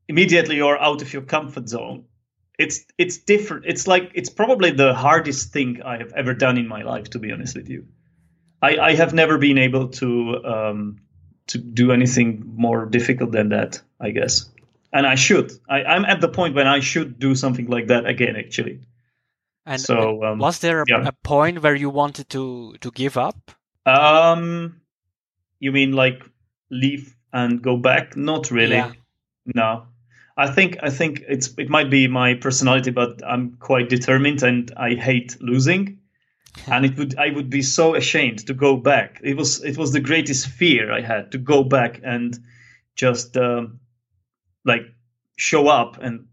immediately 0.09 0.57
you're 0.57 0.81
out 0.81 1.01
of 1.01 1.13
your 1.13 1.21
comfort 1.21 1.69
zone. 1.69 2.03
It's 2.57 2.83
it's 2.97 3.17
different. 3.19 3.65
It's 3.67 3.87
like 3.87 4.11
it's 4.15 4.29
probably 4.29 4.71
the 4.71 4.93
hardest 4.93 5.53
thing 5.53 5.81
i 5.85 5.97
have 5.97 6.11
ever 6.11 6.33
done 6.33 6.57
in 6.57 6.67
my 6.67 6.81
life 6.81 7.11
to 7.11 7.19
be 7.19 7.31
honest 7.31 7.55
with 7.55 7.69
you. 7.69 7.85
I 8.61 8.77
i 8.77 8.95
have 8.95 9.13
never 9.13 9.37
been 9.37 9.57
able 9.57 9.87
to 9.99 10.43
um 10.43 10.97
to 11.47 11.57
do 11.57 11.91
anything 11.91 12.43
more 12.57 12.85
difficult 12.85 13.31
than 13.31 13.49
that 13.49 13.81
i 14.01 14.09
guess. 14.09 14.49
And 14.91 15.07
i 15.07 15.15
should. 15.15 15.53
I, 15.69 15.83
i'm 15.83 16.03
at 16.03 16.19
the 16.19 16.27
point 16.27 16.55
when 16.55 16.67
i 16.67 16.81
should 16.81 17.17
do 17.19 17.35
something 17.35 17.67
like 17.67 17.87
that 17.87 18.05
again 18.05 18.35
actually. 18.35 18.81
And 19.65 19.79
so 19.79 20.23
um, 20.23 20.39
was 20.39 20.59
there 20.59 20.81
a, 20.81 20.85
yeah. 20.87 21.07
a 21.07 21.11
point 21.11 21.61
where 21.61 21.75
you 21.75 21.89
wanted 21.89 22.29
to 22.29 22.75
to 22.81 22.91
give 22.91 23.15
up? 23.15 23.51
Um 23.85 24.81
you 25.59 25.71
mean 25.71 25.93
like 25.93 26.23
leave 26.69 27.15
and 27.31 27.61
go 27.61 27.77
back? 27.77 28.17
Not 28.17 28.51
really. 28.51 28.75
Yeah. 28.75 28.91
no 29.45 29.88
I 30.39 30.49
think 30.49 30.77
I 30.81 30.89
think 30.89 31.23
it's 31.27 31.53
it 31.57 31.69
might 31.69 31.89
be 31.89 32.07
my 32.07 32.33
personality, 32.33 32.91
but 32.91 33.21
I'm 33.27 33.57
quite 33.59 33.89
determined 33.89 34.41
and 34.41 34.71
I 34.77 34.95
hate 34.95 35.35
losing. 35.41 35.99
and 36.67 36.85
it 36.85 36.97
would 36.97 37.17
I 37.17 37.29
would 37.31 37.49
be 37.49 37.61
so 37.61 37.93
ashamed 37.95 38.47
to 38.47 38.53
go 38.53 38.77
back. 38.77 39.19
It 39.21 39.35
was 39.35 39.61
it 39.63 39.77
was 39.77 39.91
the 39.91 39.99
greatest 39.99 40.47
fear 40.47 40.93
I 40.93 41.01
had 41.01 41.33
to 41.33 41.37
go 41.37 41.63
back 41.63 41.99
and 42.03 42.39
just 42.95 43.35
um, 43.35 43.81
like 44.63 44.83
show 45.35 45.67
up 45.67 46.01
and 46.01 46.27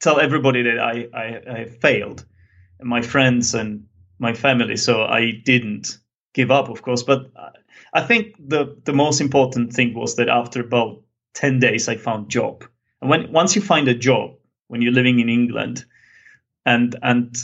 tell 0.00 0.20
everybody 0.20 0.62
that 0.62 0.78
I, 0.78 1.08
I, 1.14 1.60
I 1.60 1.64
failed, 1.64 2.26
my 2.82 3.00
friends 3.00 3.54
and 3.54 3.86
my 4.18 4.34
family. 4.34 4.76
So 4.76 5.02
I 5.02 5.32
didn't 5.44 5.96
give 6.34 6.50
up, 6.50 6.68
of 6.68 6.82
course. 6.82 7.02
But 7.02 7.30
I 7.94 8.02
think 8.02 8.36
the 8.38 8.76
the 8.84 8.92
most 8.92 9.22
important 9.22 9.72
thing 9.72 9.94
was 9.94 10.16
that 10.16 10.28
after 10.28 10.60
about 10.60 11.02
ten 11.32 11.58
days, 11.58 11.88
I 11.88 11.96
found 11.96 12.28
job 12.28 12.64
and 13.00 13.10
when 13.10 13.32
once 13.32 13.56
you 13.56 13.62
find 13.62 13.88
a 13.88 13.94
job 13.94 14.36
when 14.68 14.82
you're 14.82 14.92
living 14.92 15.20
in 15.20 15.28
England, 15.28 15.84
and 16.64 16.96
and 17.02 17.36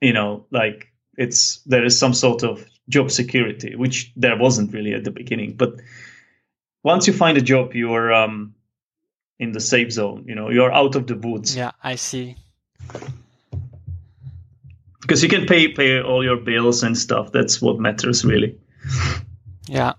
you 0.00 0.12
know 0.12 0.46
like 0.50 0.92
it's 1.16 1.58
there 1.66 1.84
is 1.84 1.98
some 1.98 2.14
sort 2.14 2.42
of 2.42 2.64
job 2.88 3.10
security, 3.10 3.76
which 3.76 4.12
there 4.16 4.36
wasn't 4.36 4.72
really 4.72 4.94
at 4.94 5.04
the 5.04 5.10
beginning. 5.10 5.56
But 5.56 5.74
once 6.82 7.06
you 7.06 7.12
find 7.12 7.38
a 7.38 7.40
job, 7.40 7.74
you're 7.74 8.12
um, 8.12 8.54
in 9.38 9.52
the 9.52 9.60
safe 9.60 9.92
zone. 9.92 10.24
You 10.26 10.34
know, 10.34 10.50
you're 10.50 10.72
out 10.72 10.94
of 10.94 11.06
the 11.06 11.16
woods. 11.16 11.56
Yeah, 11.56 11.72
I 11.82 11.94
see. 11.96 12.36
Because 15.00 15.22
you 15.22 15.28
can 15.28 15.46
pay 15.46 15.68
pay 15.68 16.00
all 16.00 16.24
your 16.24 16.36
bills 16.36 16.82
and 16.82 16.96
stuff. 16.96 17.32
That's 17.32 17.60
what 17.60 17.78
matters, 17.78 18.24
really. 18.24 18.58
Yeah, 19.66 19.94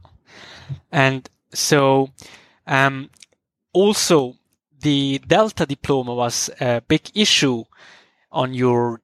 and 0.92 1.28
so 1.54 2.12
um, 2.68 3.10
also 3.76 4.36
the 4.82 5.20
Delta 5.28 5.66
diploma 5.66 6.16
was 6.16 6.50
a 6.60 6.82
big 6.82 7.02
issue 7.14 7.64
on 8.32 8.54
your 8.54 9.02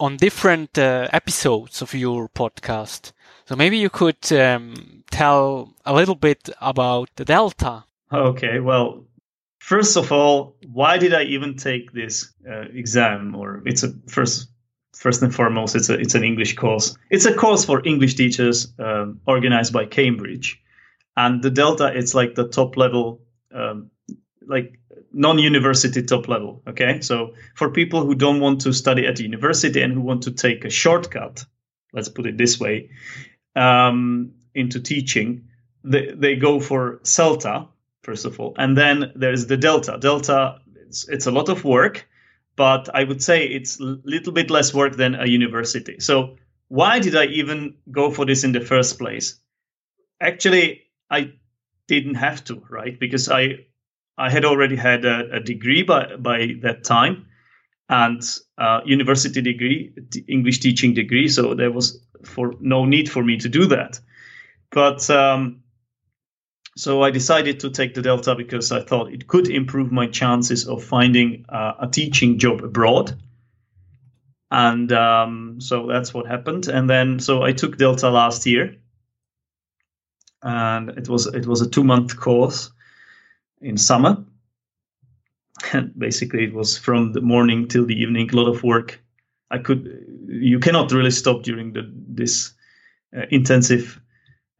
on 0.00 0.16
different 0.16 0.78
uh, 0.78 1.08
episodes 1.12 1.82
of 1.82 1.94
your 1.94 2.28
podcast. 2.28 3.12
So 3.46 3.56
maybe 3.56 3.78
you 3.78 3.90
could 3.90 4.32
um, 4.32 5.02
tell 5.10 5.74
a 5.84 5.94
little 5.94 6.14
bit 6.14 6.50
about 6.60 7.08
the 7.16 7.24
Delta. 7.24 7.84
Okay, 8.12 8.60
well, 8.60 9.04
first 9.58 9.96
of 9.96 10.12
all, 10.12 10.56
why 10.72 10.98
did 10.98 11.12
I 11.14 11.22
even 11.24 11.56
take 11.56 11.92
this 11.92 12.32
uh, 12.48 12.66
exam? 12.72 13.34
Or 13.34 13.62
it's 13.66 13.82
a 13.82 13.92
first 14.06 14.48
first 14.94 15.22
and 15.22 15.34
foremost, 15.34 15.76
it's 15.76 15.90
a 15.90 15.94
it's 15.94 16.14
an 16.14 16.24
English 16.24 16.56
course. 16.56 16.96
It's 17.10 17.26
a 17.26 17.34
course 17.34 17.64
for 17.64 17.86
English 17.86 18.14
teachers 18.14 18.72
um, 18.78 19.20
organized 19.26 19.72
by 19.72 19.86
Cambridge, 19.86 20.60
and 21.16 21.42
the 21.42 21.50
Delta 21.50 21.92
it's 21.94 22.14
like 22.14 22.34
the 22.34 22.48
top 22.48 22.76
level 22.76 23.20
um, 23.54 23.90
like 24.48 24.78
non-university 25.12 26.02
top 26.02 26.28
level 26.28 26.62
okay? 26.66 27.00
So 27.00 27.34
for 27.54 27.70
people 27.70 28.04
who 28.04 28.14
don't 28.14 28.40
want 28.40 28.60
to 28.62 28.72
study 28.72 29.06
at 29.06 29.20
university 29.20 29.80
and 29.82 29.92
who 29.92 30.00
want 30.00 30.22
to 30.22 30.32
take 30.32 30.64
a 30.64 30.70
shortcut 30.70 31.44
let's 31.92 32.08
put 32.08 32.26
it 32.26 32.36
this 32.36 32.58
way 32.60 32.90
um, 33.56 34.32
into 34.54 34.80
teaching 34.80 35.48
they, 35.84 36.10
they 36.12 36.36
go 36.36 36.60
for 36.60 36.98
celta 37.02 37.68
first 38.02 38.24
of 38.24 38.38
all 38.40 38.54
and 38.58 38.76
then 38.76 39.12
there's 39.14 39.46
the 39.46 39.56
delta. 39.56 39.98
Delta 40.00 40.60
it's, 40.86 41.08
it's 41.08 41.26
a 41.26 41.30
lot 41.30 41.48
of 41.48 41.64
work 41.64 42.08
but 42.56 42.88
i 42.94 43.04
would 43.04 43.22
say 43.22 43.46
it's 43.46 43.78
a 43.80 43.98
little 44.04 44.32
bit 44.32 44.50
less 44.50 44.74
work 44.74 44.96
than 44.96 45.14
a 45.14 45.26
university. 45.26 46.00
So 46.00 46.36
why 46.68 46.98
did 46.98 47.16
i 47.16 47.26
even 47.26 47.74
go 47.90 48.10
for 48.10 48.26
this 48.26 48.44
in 48.44 48.52
the 48.52 48.60
first 48.60 48.98
place? 48.98 49.38
Actually 50.20 50.82
i 51.10 51.32
didn't 51.86 52.16
have 52.16 52.44
to 52.44 52.62
right? 52.68 52.98
Because 52.98 53.28
i 53.28 53.64
I 54.18 54.30
had 54.30 54.44
already 54.44 54.76
had 54.76 55.04
a, 55.04 55.36
a 55.36 55.40
degree 55.40 55.82
by, 55.82 56.16
by 56.16 56.54
that 56.62 56.84
time 56.84 57.26
and 57.88 58.22
uh, 58.58 58.80
university 58.84 59.40
degree, 59.40 59.94
English 60.26 60.60
teaching 60.60 60.92
degree. 60.92 61.28
So 61.28 61.54
there 61.54 61.70
was 61.70 62.00
for 62.24 62.54
no 62.60 62.84
need 62.84 63.10
for 63.10 63.22
me 63.22 63.38
to 63.38 63.48
do 63.48 63.66
that. 63.66 64.00
But 64.70 65.08
um, 65.08 65.62
so 66.76 67.02
I 67.02 67.10
decided 67.10 67.60
to 67.60 67.70
take 67.70 67.94
the 67.94 68.02
Delta 68.02 68.34
because 68.34 68.72
I 68.72 68.82
thought 68.82 69.12
it 69.12 69.26
could 69.26 69.48
improve 69.48 69.90
my 69.90 70.06
chances 70.06 70.66
of 70.66 70.84
finding 70.84 71.46
uh, 71.48 71.74
a 71.80 71.88
teaching 71.88 72.38
job 72.38 72.62
abroad. 72.62 73.14
And 74.50 74.92
um, 74.92 75.60
so 75.60 75.86
that's 75.86 76.12
what 76.12 76.26
happened. 76.26 76.68
And 76.68 76.90
then 76.90 77.20
so 77.20 77.42
I 77.42 77.52
took 77.52 77.78
Delta 77.78 78.10
last 78.10 78.46
year, 78.46 78.76
and 80.42 80.90
it 80.90 81.08
was 81.08 81.26
it 81.26 81.46
was 81.46 81.60
a 81.60 81.68
two 81.68 81.84
month 81.84 82.18
course 82.18 82.70
in 83.60 83.76
summer. 83.76 84.24
And 85.72 85.92
basically, 85.98 86.44
it 86.44 86.54
was 86.54 86.78
from 86.78 87.12
the 87.12 87.20
morning 87.20 87.66
till 87.66 87.84
the 87.84 88.00
evening, 88.00 88.30
a 88.30 88.36
lot 88.36 88.48
of 88.48 88.62
work. 88.62 89.00
I 89.50 89.58
could, 89.58 90.04
you 90.28 90.58
cannot 90.58 90.92
really 90.92 91.10
stop 91.10 91.42
during 91.42 91.72
the, 91.72 91.90
this 92.08 92.52
uh, 93.16 93.22
intensive 93.30 94.00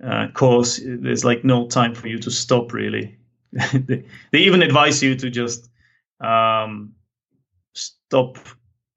uh, 0.04 0.28
course. 0.34 0.80
There's 0.84 1.24
like 1.24 1.44
no 1.44 1.66
time 1.68 1.94
for 1.94 2.08
you 2.08 2.18
to 2.18 2.30
stop, 2.30 2.72
really. 2.72 3.16
they, 3.72 4.04
they, 4.32 4.38
even 4.38 4.62
advise 4.62 5.02
you 5.02 5.14
to 5.16 5.30
just 5.30 5.70
um, 6.20 6.94
stop 7.74 8.38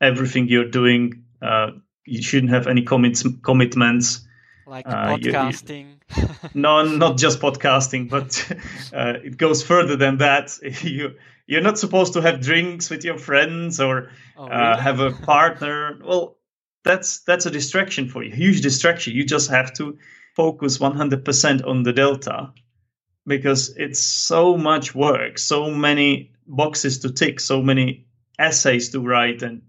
everything 0.01 0.47
you're 0.47 0.69
doing. 0.69 1.23
Uh, 1.41 1.71
you 2.05 2.21
shouldn't 2.21 2.51
have 2.51 2.67
any 2.67 2.81
commits, 2.81 3.23
commitments. 3.43 4.25
Like 4.71 4.87
uh, 4.87 5.17
podcasting. 5.17 5.97
You, 6.15 6.29
no, 6.53 6.85
not 6.85 7.17
just 7.17 7.41
podcasting, 7.41 8.09
but 8.09 8.49
uh, 8.93 9.19
it 9.21 9.35
goes 9.35 9.61
further 9.61 9.97
than 9.97 10.19
that. 10.19 10.57
you 10.81 11.15
you're 11.45 11.61
not 11.61 11.77
supposed 11.77 12.13
to 12.13 12.21
have 12.21 12.39
drinks 12.39 12.89
with 12.89 13.03
your 13.03 13.17
friends 13.17 13.81
or 13.81 14.11
oh, 14.37 14.45
uh, 14.45 14.47
really? 14.47 14.61
uh, 14.61 14.77
have 14.77 14.99
a 15.01 15.11
partner. 15.11 15.99
Well, 16.01 16.37
that's 16.85 17.19
that's 17.23 17.45
a 17.45 17.51
distraction 17.51 18.07
for 18.07 18.23
you, 18.23 18.31
huge 18.31 18.61
distraction. 18.61 19.13
You 19.13 19.25
just 19.25 19.49
have 19.49 19.73
to 19.73 19.97
focus 20.37 20.77
100% 20.77 21.67
on 21.67 21.83
the 21.83 21.91
delta 21.91 22.53
because 23.27 23.75
it's 23.75 23.99
so 23.99 24.55
much 24.55 24.95
work, 24.95 25.37
so 25.37 25.69
many 25.69 26.31
boxes 26.47 26.99
to 26.99 27.11
tick, 27.11 27.41
so 27.41 27.61
many 27.61 28.07
essays 28.39 28.91
to 28.91 29.01
write 29.01 29.41
and 29.41 29.63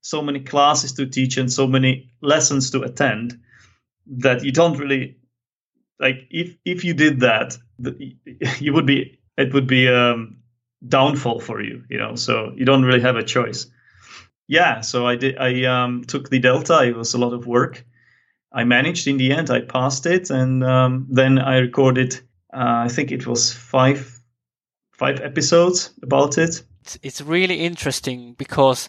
so 0.00 0.22
many 0.22 0.38
classes 0.38 0.92
to 0.92 1.06
teach 1.06 1.38
and 1.38 1.52
so 1.52 1.66
many 1.66 2.12
lessons 2.20 2.70
to 2.70 2.82
attend 2.82 3.40
that 4.06 4.44
you 4.44 4.52
don't 4.52 4.78
really 4.78 5.16
like 5.98 6.26
if 6.30 6.56
if 6.64 6.84
you 6.84 6.94
did 6.94 7.20
that 7.20 7.56
you 8.58 8.72
would 8.72 8.86
be 8.86 9.18
it 9.36 9.52
would 9.52 9.66
be 9.66 9.88
um 9.88 10.36
downfall 10.86 11.40
for 11.40 11.62
you 11.62 11.82
you 11.88 11.98
know 11.98 12.14
so 12.14 12.52
you 12.56 12.64
don't 12.64 12.84
really 12.84 13.00
have 13.00 13.16
a 13.16 13.22
choice. 13.22 13.66
Yeah 14.46 14.82
so 14.82 15.06
i 15.06 15.16
did 15.16 15.38
i 15.38 15.64
um 15.64 16.04
took 16.04 16.28
the 16.30 16.38
delta. 16.38 16.82
It 16.82 16.96
was 16.96 17.14
a 17.14 17.18
lot 17.18 17.32
of 17.32 17.46
work. 17.46 17.84
I 18.52 18.64
managed 18.64 19.08
in 19.08 19.16
the 19.16 19.32
end. 19.32 19.50
I 19.50 19.60
passed 19.62 20.06
it 20.06 20.30
and 20.30 20.62
um, 20.62 21.06
then 21.10 21.38
i 21.38 21.56
recorded 21.58 22.14
uh, 22.52 22.84
i 22.86 22.88
think 22.88 23.10
it 23.10 23.26
was 23.26 23.52
five 23.52 24.20
five 24.92 25.20
episodes 25.20 25.92
about 26.02 26.38
it. 26.38 26.62
It's 27.02 27.20
really 27.20 27.60
interesting 27.60 28.34
because 28.34 28.88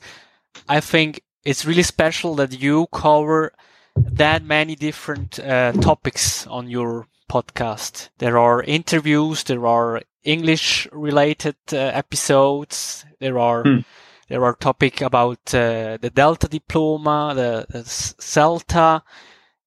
i 0.68 0.80
think 0.82 1.22
it's 1.46 1.66
really 1.66 1.84
special 1.84 2.36
that 2.36 2.62
you 2.62 2.88
cover 2.92 3.54
that 3.96 4.44
many 4.44 4.76
different 4.76 5.40
uh, 5.40 5.72
topics 5.74 6.46
on 6.48 6.70
your 6.70 7.08
podcast. 7.30 8.10
There 8.18 8.38
are 8.38 8.64
interviews, 8.64 9.44
there 9.44 9.66
are 9.66 10.02
English 10.24 10.88
related 10.92 11.56
uh, 11.72 11.78
episodes, 11.78 13.06
there 13.20 13.40
are 13.40 13.64
hmm. 13.64 13.80
there 14.28 14.44
are 14.44 14.56
topic 14.56 15.02
about 15.02 15.54
uh, 15.54 15.98
the 16.02 16.12
Delta 16.14 16.48
diploma, 16.48 17.34
the, 17.36 17.66
the 17.70 17.84
CELTA, 17.84 19.02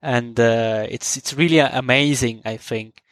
and 0.02 0.38
uh, 0.38 0.86
it's 0.88 1.16
it's 1.16 1.34
really 1.34 1.58
amazing. 1.58 2.42
I 2.44 2.56
think 2.56 3.02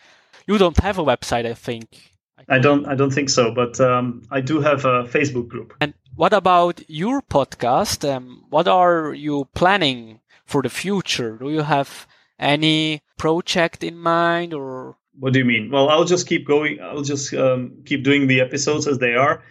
you 0.46 0.58
don't 0.58 0.78
have 0.78 0.98
a 0.98 1.04
website. 1.04 1.46
I 1.46 1.54
think 1.54 2.12
I 2.48 2.58
don't. 2.58 2.86
I 2.86 2.94
don't 2.94 3.12
think 3.12 3.30
so. 3.30 3.52
But 3.52 3.80
um, 3.80 4.22
I 4.30 4.40
do 4.40 4.60
have 4.60 4.84
a 4.84 5.04
Facebook 5.04 5.48
group. 5.48 5.74
And 5.80 5.94
what 6.14 6.32
about 6.32 6.80
your 6.88 7.22
podcast? 7.22 8.08
Um, 8.08 8.44
what 8.50 8.68
are 8.68 9.12
you 9.14 9.48
planning 9.54 10.20
for 10.46 10.62
the 10.62 10.70
future? 10.70 11.36
Do 11.36 11.50
you 11.50 11.62
have 11.62 12.06
any 12.38 13.02
project 13.18 13.82
in 13.84 13.98
mind 13.98 14.54
or? 14.54 14.96
What 15.18 15.32
do 15.32 15.38
you 15.38 15.44
mean? 15.44 15.70
Well, 15.70 15.88
I'll 15.88 16.04
just 16.04 16.26
keep 16.26 16.46
going. 16.46 16.78
I'll 16.80 17.02
just 17.02 17.32
um, 17.34 17.82
keep 17.84 18.04
doing 18.04 18.26
the 18.26 18.40
episodes 18.40 18.86
as 18.86 18.98
they 18.98 19.14
are. 19.14 19.42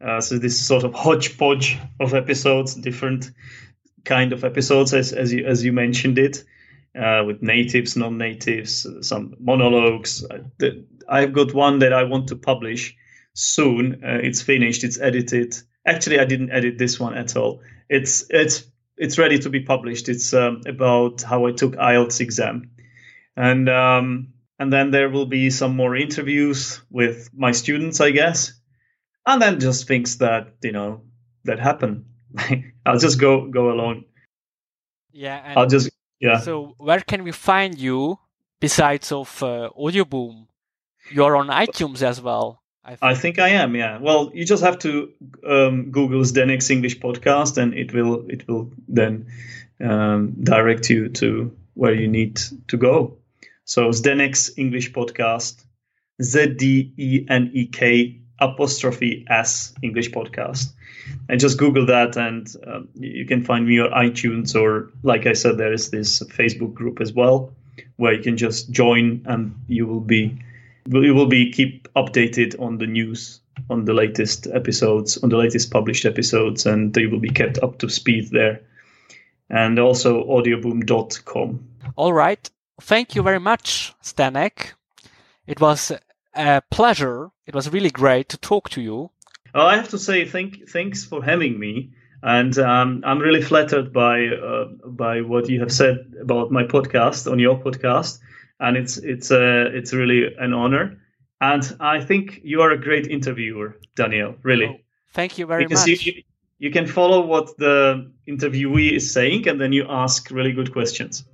Uh, 0.00 0.20
so 0.20 0.38
this 0.38 0.60
sort 0.60 0.82
of 0.84 0.94
hodgepodge 0.94 1.78
of 2.00 2.12
episodes, 2.12 2.74
different 2.74 3.30
kind 4.04 4.32
of 4.32 4.42
episodes, 4.44 4.92
as 4.92 5.12
as 5.12 5.32
you 5.32 5.46
as 5.46 5.64
you 5.64 5.72
mentioned 5.72 6.18
it, 6.18 6.44
uh, 7.00 7.22
with 7.24 7.40
natives, 7.40 7.96
non-natives, 7.96 8.86
some 9.00 9.34
monologues. 9.38 10.24
Uh, 10.24 10.70
I've 11.08 11.32
got 11.32 11.54
one 11.54 11.78
that 11.80 11.92
I 11.92 12.02
want 12.02 12.28
to 12.28 12.36
publish 12.36 12.96
soon. 13.34 14.02
Uh, 14.04 14.18
it's 14.22 14.42
finished. 14.42 14.82
It's 14.82 15.00
edited. 15.00 15.56
Actually, 15.86 16.18
I 16.18 16.24
didn't 16.24 16.50
edit 16.50 16.78
this 16.78 16.98
one 16.98 17.16
at 17.16 17.36
all. 17.36 17.60
It's 17.88 18.24
it's 18.28 18.64
it's 18.96 19.18
ready 19.18 19.38
to 19.38 19.50
be 19.50 19.60
published. 19.60 20.08
It's 20.08 20.34
um, 20.34 20.62
about 20.66 21.22
how 21.22 21.46
I 21.46 21.52
took 21.52 21.74
IELTS 21.74 22.20
exam, 22.20 22.70
and 23.36 23.68
um, 23.68 24.32
and 24.58 24.72
then 24.72 24.90
there 24.90 25.08
will 25.08 25.26
be 25.26 25.50
some 25.50 25.76
more 25.76 25.96
interviews 25.96 26.80
with 26.90 27.30
my 27.34 27.52
students, 27.52 28.00
I 28.00 28.10
guess, 28.10 28.52
and 29.26 29.40
then 29.40 29.60
just 29.60 29.88
things 29.88 30.18
that 30.18 30.54
you 30.62 30.72
know 30.72 31.02
that 31.44 31.58
happen. 31.58 32.06
I'll 32.86 32.98
just 32.98 33.20
go 33.20 33.48
go 33.48 33.70
along. 33.70 34.04
Yeah, 35.12 35.54
I'll 35.56 35.66
just 35.66 35.90
yeah. 36.20 36.38
So 36.38 36.74
where 36.78 37.00
can 37.00 37.24
we 37.24 37.32
find 37.32 37.78
you 37.78 38.18
besides 38.60 39.12
of 39.12 39.42
uh, 39.42 39.70
Audioboom? 39.76 40.46
You're 41.10 41.36
on 41.36 41.48
iTunes 41.48 42.02
as 42.02 42.22
well. 42.22 42.61
I 42.84 42.90
think. 42.90 43.02
I 43.02 43.14
think 43.14 43.38
I 43.38 43.48
am. 43.50 43.76
Yeah. 43.76 43.98
Well, 43.98 44.30
you 44.34 44.44
just 44.44 44.62
have 44.62 44.78
to 44.80 45.12
um, 45.46 45.90
Google 45.90 46.22
Zdenek's 46.22 46.70
English 46.70 46.98
podcast, 46.98 47.56
and 47.58 47.74
it 47.74 47.92
will 47.94 48.26
it 48.28 48.46
will 48.48 48.70
then 48.88 49.26
um, 49.80 50.32
direct 50.42 50.90
you 50.90 51.08
to 51.10 51.56
where 51.74 51.94
you 51.94 52.08
need 52.08 52.40
to 52.68 52.76
go. 52.76 53.16
So 53.64 53.90
Zdenek's 53.90 54.58
English 54.58 54.92
podcast, 54.92 55.64
Z 56.20 56.54
D 56.54 56.92
E 56.96 57.26
N 57.28 57.50
E 57.54 57.66
K 57.66 58.20
apostrophe 58.40 59.24
S 59.28 59.72
English 59.82 60.10
podcast, 60.10 60.72
and 61.28 61.40
just 61.40 61.58
Google 61.58 61.86
that, 61.86 62.16
and 62.16 62.52
um, 62.66 62.88
you 62.94 63.24
can 63.24 63.44
find 63.44 63.66
me 63.66 63.78
on 63.78 63.90
iTunes 63.90 64.60
or, 64.60 64.90
like 65.04 65.26
I 65.26 65.34
said, 65.34 65.56
there 65.58 65.72
is 65.72 65.90
this 65.90 66.20
Facebook 66.20 66.74
group 66.74 67.00
as 67.00 67.12
well, 67.12 67.52
where 67.96 68.12
you 68.12 68.22
can 68.22 68.36
just 68.36 68.72
join, 68.72 69.22
and 69.26 69.54
you 69.68 69.86
will 69.86 70.00
be 70.00 70.42
you 70.86 71.14
will 71.14 71.26
be 71.26 71.50
keep 71.50 71.88
updated 71.94 72.60
on 72.60 72.78
the 72.78 72.86
news 72.86 73.40
on 73.70 73.84
the 73.84 73.92
latest 73.92 74.46
episodes 74.52 75.18
on 75.18 75.28
the 75.28 75.36
latest 75.36 75.70
published 75.70 76.04
episodes 76.04 76.66
and 76.66 76.94
they 76.94 77.06
will 77.06 77.20
be 77.20 77.30
kept 77.30 77.58
up 77.62 77.78
to 77.78 77.88
speed 77.88 78.30
there. 78.30 78.60
And 79.50 79.78
also 79.78 80.24
audioboom.com 80.24 81.68
all 81.96 82.12
right. 82.12 82.48
Thank 82.80 83.14
you 83.14 83.22
very 83.22 83.40
much 83.40 83.94
Zdenek. 84.02 84.72
It 85.46 85.60
was 85.60 85.92
a 86.34 86.62
pleasure. 86.70 87.30
It 87.46 87.54
was 87.54 87.72
really 87.72 87.90
great 87.90 88.28
to 88.30 88.38
talk 88.38 88.70
to 88.70 88.80
you. 88.80 89.10
Oh, 89.54 89.66
i 89.66 89.76
have 89.76 89.90
to 89.90 89.98
say 89.98 90.24
thank 90.24 90.68
thanks 90.68 91.04
for 91.04 91.22
having 91.22 91.58
me. 91.58 91.90
And 92.22 92.56
um, 92.58 93.02
I'm 93.04 93.18
really 93.18 93.42
flattered 93.42 93.92
by 93.92 94.26
uh, 94.28 94.66
by 94.86 95.20
what 95.22 95.48
you 95.48 95.60
have 95.60 95.72
said 95.72 96.14
about 96.20 96.50
my 96.50 96.62
podcast 96.64 97.30
on 97.30 97.38
your 97.38 97.58
podcast 97.58 98.20
and 98.62 98.76
it's 98.76 98.96
it's 98.98 99.30
a 99.30 99.66
it's 99.76 99.92
really 99.92 100.34
an 100.36 100.54
honor. 100.54 100.98
And 101.40 101.76
I 101.80 102.00
think 102.00 102.40
you 102.44 102.62
are 102.62 102.70
a 102.70 102.78
great 102.78 103.08
interviewer, 103.08 103.76
Daniel. 103.96 104.36
Really. 104.42 104.66
Oh, 104.66 104.76
thank 105.12 105.36
you 105.38 105.46
very 105.46 105.64
because 105.64 105.86
much. 105.86 106.06
You, 106.06 106.22
you, 106.60 106.70
can 106.70 106.86
follow 106.86 107.20
what 107.26 107.56
the 107.58 108.12
interviewee 108.28 108.92
is 108.92 109.12
saying, 109.12 109.48
and 109.48 109.60
then 109.60 109.72
you 109.72 109.84
ask 109.88 110.30
really 110.30 110.52
good 110.52 110.72
questions. 110.72 111.24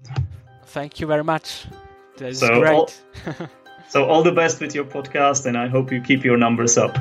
Thank 0.65 0.99
you 0.99 1.07
very 1.07 1.25
much. 1.25 1.67
That's 2.17 2.41
so 2.41 2.61
great. 2.61 2.73
All, 2.73 2.91
so 3.89 4.07
all 4.07 4.23
the 4.23 4.33
best 4.33 4.61
with 4.61 4.75
your 4.75 4.87
podcast, 4.87 5.45
and 5.45 5.59
I 5.59 5.69
hope 5.69 5.93
you 5.93 6.01
keep 6.01 6.25
your 6.25 6.39
numbers 6.39 6.79
up. 6.79 6.97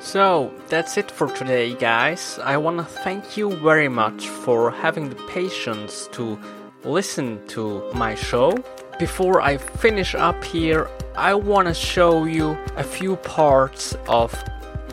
So 0.00 0.52
that's 0.68 0.98
it 0.98 1.10
for 1.10 1.28
today, 1.28 1.74
guys. 1.74 2.38
I 2.44 2.58
want 2.58 2.78
to 2.78 2.84
thank 2.84 3.38
you 3.38 3.56
very 3.56 3.88
much 3.88 4.28
for 4.28 4.70
having 4.70 5.08
the 5.08 5.20
patience 5.26 6.08
to 6.12 6.38
listen 6.86 7.44
to 7.48 7.82
my 7.92 8.14
show. 8.14 8.56
Before 8.98 9.40
I 9.40 9.58
finish 9.58 10.14
up 10.14 10.42
here, 10.44 10.88
I 11.16 11.34
want 11.34 11.68
to 11.68 11.74
show 11.74 12.24
you 12.24 12.56
a 12.76 12.84
few 12.84 13.16
parts 13.16 13.96
of 14.08 14.32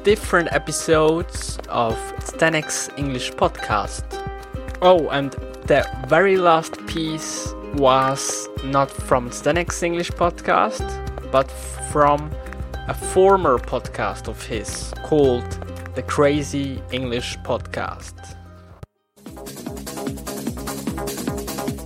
different 0.03 0.51
episodes 0.51 1.57
of 1.69 1.95
Zdenek's 2.19 2.89
English 2.97 3.31
podcast. 3.33 4.03
Oh, 4.81 5.07
and 5.09 5.31
the 5.67 5.87
very 6.07 6.37
last 6.37 6.85
piece 6.87 7.53
was 7.75 8.49
not 8.63 8.91
from 8.91 9.29
Zdenek's 9.29 9.81
English 9.83 10.11
podcast, 10.11 10.85
but 11.31 11.49
from 11.91 12.31
a 12.87 12.93
former 12.93 13.57
podcast 13.57 14.27
of 14.27 14.43
his 14.43 14.93
called 15.03 15.49
The 15.95 16.03
Crazy 16.03 16.81
English 16.91 17.37
Podcast. 17.39 18.35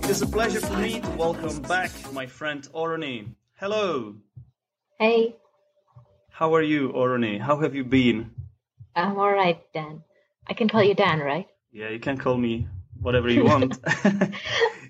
It 0.08 0.12
is 0.12 0.22
a 0.22 0.26
pleasure 0.26 0.60
for 0.62 0.74
me 0.78 1.00
to 1.00 1.10
welcome 1.10 1.60
back 1.60 1.90
my 2.14 2.24
friend 2.24 2.66
Oroni. 2.72 3.34
Hello. 3.60 4.14
Hey. 4.98 5.36
How 6.30 6.54
are 6.54 6.62
you, 6.62 6.92
Oroni? 6.94 7.38
How 7.38 7.58
have 7.60 7.74
you 7.74 7.84
been? 7.84 8.30
I'm 8.96 9.18
all 9.18 9.30
right, 9.30 9.60
Dan. 9.74 10.02
I 10.46 10.54
can 10.54 10.66
call 10.66 10.82
you 10.82 10.94
Dan, 10.94 11.20
right? 11.20 11.46
Yeah, 11.72 11.90
you 11.90 12.00
can 12.00 12.16
call 12.16 12.38
me 12.38 12.68
whatever 13.02 13.28
you 13.28 13.44
want. 13.44 13.78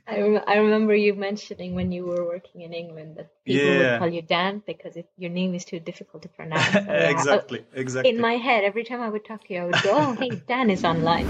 I, 0.07 0.21
rem- 0.21 0.45
I 0.47 0.59
remember 0.59 0.95
you 0.95 1.15
mentioning 1.15 1.75
when 1.75 1.91
you 1.91 2.07
were 2.07 2.25
working 2.25 2.61
in 2.61 2.73
England 2.73 3.17
that 3.17 3.33
people 3.45 3.67
yeah. 3.67 3.79
would 3.79 3.99
call 3.99 4.09
you 4.09 4.23
Dan 4.23 4.63
because 4.65 4.97
if 4.97 5.07
your 5.17 5.33
name 5.33 5.53
is 5.57 5.65
too 5.65 5.81
difficult 5.81 6.23
to 6.23 6.29
pronounce. 6.29 6.77
Exactly, 6.87 7.65
exactly. 7.75 8.11
In 8.11 8.21
my 8.21 8.35
head, 8.35 8.63
every 8.63 8.85
time 8.85 9.01
I 9.01 9.09
would 9.09 9.25
talk 9.25 9.43
to 9.49 9.53
you, 9.53 9.63
I 9.63 9.65
would 9.65 9.83
go, 9.83 9.91
"Oh, 9.95 10.13
hey, 10.13 10.41
Dan 10.47 10.71
is 10.71 10.85
online." 10.85 11.27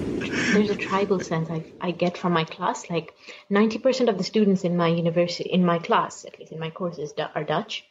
there's 0.56 0.70
a 0.70 0.76
tribal 0.76 1.20
sense 1.20 1.50
I, 1.50 1.64
I 1.80 1.90
get 1.90 2.18
from 2.18 2.32
my 2.32 2.44
class. 2.44 2.88
Like 2.88 3.14
90% 3.50 4.08
of 4.08 4.18
the 4.18 4.24
students 4.24 4.64
in 4.64 4.76
my 4.76 4.88
university, 4.88 5.48
in 5.50 5.64
my 5.64 5.78
class, 5.78 6.24
at 6.24 6.38
least 6.38 6.52
in 6.52 6.58
my 6.58 6.70
courses, 6.70 7.12
are 7.34 7.44
Dutch. 7.44 7.84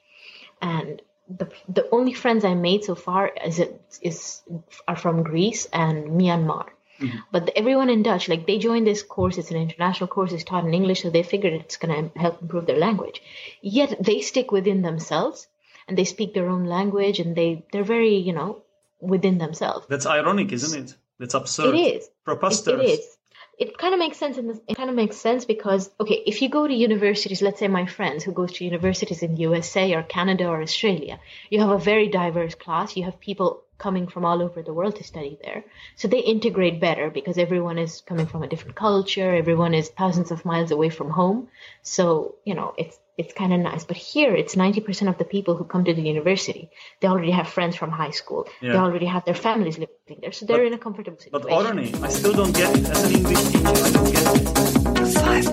And 0.61 1.01
the 1.27 1.49
the 1.67 1.89
only 1.91 2.13
friends 2.13 2.45
I 2.45 2.53
made 2.53 2.83
so 2.83 2.95
far 2.95 3.31
is 3.45 3.61
is 4.01 4.41
are 4.87 4.95
from 4.95 5.23
Greece 5.23 5.67
and 5.73 6.11
Myanmar. 6.21 6.67
Mm-hmm. 6.99 7.17
But 7.31 7.51
everyone 7.55 7.89
in 7.89 8.03
Dutch, 8.03 8.29
like 8.29 8.47
they 8.47 8.57
joined 8.57 8.87
this 8.87 9.03
course, 9.03 9.37
it's 9.37 9.51
an 9.51 9.57
international 9.57 10.07
course, 10.07 10.31
it's 10.31 10.43
taught 10.43 10.65
in 10.65 10.73
English, 10.73 11.01
so 11.01 11.09
they 11.09 11.23
figured 11.23 11.53
it's 11.53 11.77
going 11.77 12.11
to 12.11 12.19
help 12.19 12.41
improve 12.41 12.67
their 12.67 12.79
language. 12.79 13.21
Yet 13.61 13.97
they 14.01 14.21
stick 14.21 14.51
within 14.51 14.81
themselves 14.81 15.47
and 15.87 15.97
they 15.97 16.05
speak 16.05 16.33
their 16.33 16.49
own 16.49 16.65
language 16.65 17.19
and 17.19 17.35
they, 17.35 17.65
they're 17.71 17.83
very, 17.83 18.15
you 18.15 18.31
know, 18.31 18.61
within 19.01 19.37
themselves. 19.37 19.85
That's 19.89 20.05
ironic, 20.05 20.53
isn't 20.53 20.83
it? 20.83 20.95
It's 21.19 21.33
absurd. 21.33 21.75
It 21.75 21.95
is. 21.95 22.09
Preposterous. 22.25 22.81
It, 22.81 22.89
it 22.89 22.99
is. 22.99 23.17
It 23.57 23.77
kind 23.77 23.93
of 23.93 23.99
makes 23.99 24.17
sense 24.17 24.37
in 24.37 24.47
this, 24.47 24.59
it 24.67 24.75
kind 24.75 24.89
of 24.89 24.97
makes 24.97 25.15
sense 25.15 25.45
because 25.45 25.89
okay, 25.99 26.21
if 26.25 26.41
you 26.41 26.49
go 26.49 26.67
to 26.67 26.73
universities, 26.73 27.41
let's 27.41 27.59
say 27.59 27.69
my 27.69 27.85
friends 27.85 28.23
who 28.23 28.33
goes 28.33 28.51
to 28.53 28.65
universities 28.65 29.23
in 29.23 29.37
USA 29.37 29.93
or 29.93 30.03
Canada 30.03 30.45
or 30.47 30.61
Australia, 30.61 31.19
you 31.49 31.61
have 31.61 31.69
a 31.69 31.77
very 31.77 32.09
diverse 32.09 32.53
class. 32.53 32.97
You 32.97 33.03
have 33.03 33.19
people 33.19 33.63
coming 33.77 34.07
from 34.07 34.25
all 34.25 34.41
over 34.41 34.61
the 34.61 34.73
world 34.73 34.97
to 34.97 35.03
study 35.03 35.37
there. 35.43 35.63
So 35.95 36.07
they 36.07 36.19
integrate 36.19 36.79
better 36.79 37.09
because 37.09 37.37
everyone 37.37 37.77
is 37.77 38.01
coming 38.01 38.25
from 38.25 38.43
a 38.43 38.47
different 38.47 38.75
culture, 38.75 39.35
everyone 39.35 39.73
is 39.73 39.89
thousands 39.89 40.31
of 40.31 40.45
miles 40.45 40.71
away 40.71 40.89
from 40.89 41.09
home. 41.09 41.47
So, 41.81 42.35
you 42.45 42.55
know, 42.55 42.73
it's 42.77 42.97
it's 43.17 43.33
kind 43.33 43.53
of 43.53 43.59
nice. 43.59 43.83
But 43.83 43.97
here, 43.97 44.35
it's 44.35 44.55
90% 44.55 45.07
of 45.07 45.17
the 45.17 45.23
people 45.23 45.55
who 45.55 45.63
come 45.63 45.85
to 45.85 45.93
the 45.93 46.01
university. 46.01 46.69
They 46.99 47.07
already 47.07 47.31
have 47.31 47.47
friends 47.47 47.75
from 47.75 47.91
high 47.91 48.11
school. 48.11 48.47
Yeah. 48.61 48.73
They 48.73 48.77
already 48.77 49.05
have 49.05 49.23
their 49.25 49.35
families 49.35 49.77
living 49.77 50.19
there. 50.21 50.31
So 50.31 50.45
they're 50.45 50.57
but, 50.57 50.67
in 50.67 50.73
a 50.73 50.77
comfortable 50.77 51.17
situation. 51.17 51.47
But 51.49 51.65
Orani, 51.65 52.03
I 52.03 52.09
still 52.09 52.33
don't 52.33 52.55
get 52.55 52.75
it. 52.77 52.89
As 52.89 53.03
an 53.05 53.15
English 53.15 53.43
teacher, 53.43 53.67
I 53.67 53.91
don't 53.91 54.11
get 54.11 54.23
it. 54.35 54.75
Five 55.13 55.47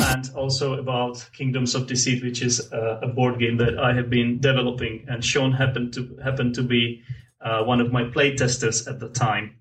And 0.00 0.30
also 0.36 0.74
about 0.74 1.28
Kingdoms 1.36 1.74
of 1.74 1.86
Deceit, 1.86 2.22
which 2.22 2.42
is 2.42 2.72
uh, 2.72 3.00
a 3.02 3.08
board 3.08 3.38
game 3.38 3.56
that 3.58 3.78
I 3.78 3.92
have 3.94 4.08
been 4.08 4.38
developing. 4.40 5.04
And 5.08 5.24
Sean 5.24 5.52
happened 5.52 5.94
to 5.94 6.16
happened 6.22 6.54
to 6.56 6.62
be 6.62 7.02
uh, 7.40 7.64
one 7.64 7.80
of 7.80 7.92
my 7.92 8.04
playtesters 8.04 8.86
at 8.86 9.00
the 9.00 9.08
time. 9.08 9.56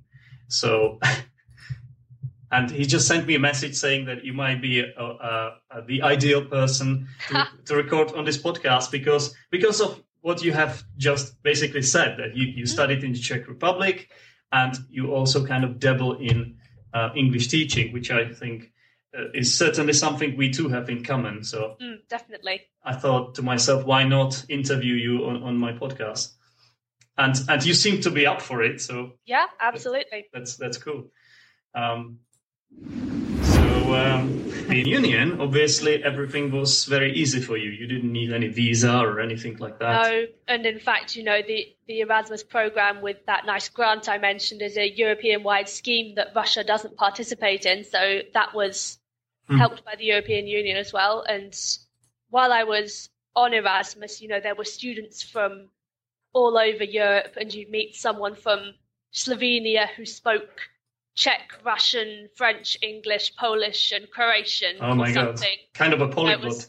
So 0.47 0.99
and 2.51 2.71
he 2.71 2.85
just 2.85 3.07
sent 3.07 3.27
me 3.27 3.35
a 3.35 3.39
message 3.39 3.75
saying 3.75 4.05
that 4.05 4.23
you 4.23 4.33
might 4.33 4.61
be 4.61 4.83
uh, 4.97 5.01
uh, 5.03 5.51
the 5.85 6.01
ideal 6.01 6.45
person 6.45 7.07
to, 7.29 7.47
to, 7.65 7.75
record 7.75 8.13
on 8.13 8.25
this 8.25 8.37
podcast 8.37 8.91
because 8.91 9.35
because 9.51 9.81
of 9.81 10.01
what 10.21 10.43
you 10.43 10.53
have 10.53 10.83
just 10.97 11.41
basically 11.43 11.81
said 11.81 12.17
that 12.17 12.35
you, 12.35 12.47
you 12.47 12.63
mm-hmm. 12.63 12.65
studied 12.65 13.03
in 13.03 13.11
the 13.11 13.19
Czech 13.19 13.47
Republic 13.47 14.09
and 14.51 14.77
you 14.89 15.13
also 15.13 15.45
kind 15.45 15.63
of 15.63 15.79
dabble 15.79 16.17
in 16.17 16.57
uh, 16.93 17.09
English 17.15 17.47
teaching, 17.47 17.93
which 17.93 18.11
I 18.11 18.33
think 18.33 18.71
uh, 19.17 19.25
is 19.33 19.57
certainly 19.57 19.93
something 19.93 20.37
we 20.37 20.51
too 20.51 20.69
have 20.69 20.89
in 20.89 21.03
common. 21.03 21.43
So 21.43 21.75
mm, 21.81 21.97
definitely, 22.09 22.61
I 22.83 22.93
thought 22.93 23.35
to 23.35 23.41
myself, 23.41 23.85
why 23.85 24.03
not 24.03 24.45
interview 24.49 24.93
you 24.93 25.25
on, 25.25 25.43
on 25.43 25.57
my 25.57 25.73
podcast? 25.73 26.33
And 27.17 27.35
and 27.49 27.65
you 27.65 27.73
seem 27.73 28.01
to 28.01 28.11
be 28.11 28.27
up 28.27 28.41
for 28.41 28.61
it. 28.63 28.79
So 28.79 29.13
yeah, 29.25 29.47
absolutely. 29.59 30.27
That's 30.33 30.55
that's 30.55 30.77
cool. 30.77 31.11
Um, 31.73 32.19
so 33.41 33.93
um, 33.95 34.47
in 34.69 34.85
union, 34.85 35.39
obviously, 35.39 36.03
everything 36.03 36.51
was 36.51 36.85
very 36.85 37.13
easy 37.13 37.41
for 37.41 37.57
you. 37.57 37.69
You 37.69 37.87
didn't 37.87 38.11
need 38.11 38.33
any 38.33 38.47
visa 38.47 38.99
or 38.99 39.19
anything 39.19 39.57
like 39.57 39.79
that. 39.79 40.03
No, 40.03 40.25
and 40.47 40.65
in 40.65 40.79
fact, 40.79 41.15
you 41.15 41.23
know, 41.23 41.41
the, 41.41 41.73
the 41.87 42.01
Erasmus 42.01 42.43
program 42.43 43.01
with 43.01 43.25
that 43.27 43.45
nice 43.45 43.69
grant 43.69 44.09
I 44.09 44.17
mentioned 44.17 44.61
is 44.61 44.77
a 44.77 44.89
European-wide 44.89 45.69
scheme 45.69 46.15
that 46.15 46.35
Russia 46.35 46.63
doesn't 46.63 46.97
participate 46.97 47.65
in. 47.65 47.83
So 47.83 48.19
that 48.33 48.53
was 48.53 48.99
hmm. 49.47 49.57
helped 49.57 49.85
by 49.85 49.95
the 49.95 50.05
European 50.05 50.47
Union 50.47 50.77
as 50.77 50.91
well. 50.91 51.23
And 51.27 51.57
while 52.29 52.51
I 52.51 52.63
was 52.63 53.09
on 53.35 53.53
Erasmus, 53.53 54.21
you 54.21 54.27
know, 54.27 54.41
there 54.41 54.55
were 54.55 54.65
students 54.65 55.23
from 55.23 55.69
all 56.33 56.57
over 56.57 56.83
Europe, 56.83 57.37
and 57.39 57.53
you'd 57.53 57.69
meet 57.69 57.95
someone 57.95 58.35
from 58.35 58.73
Slovenia 59.13 59.87
who 59.95 60.05
spoke 60.05 60.61
Czech, 61.17 61.59
Russian, 61.65 62.29
French, 62.35 62.77
English, 62.81 63.35
Polish, 63.35 63.91
and 63.91 64.09
Croatian. 64.11 64.75
Oh 64.79 64.93
my 64.93 65.11
god! 65.11 65.41
Kind 65.73 65.93
of 65.93 66.01
a 66.01 66.07
polyglot. 66.07 66.67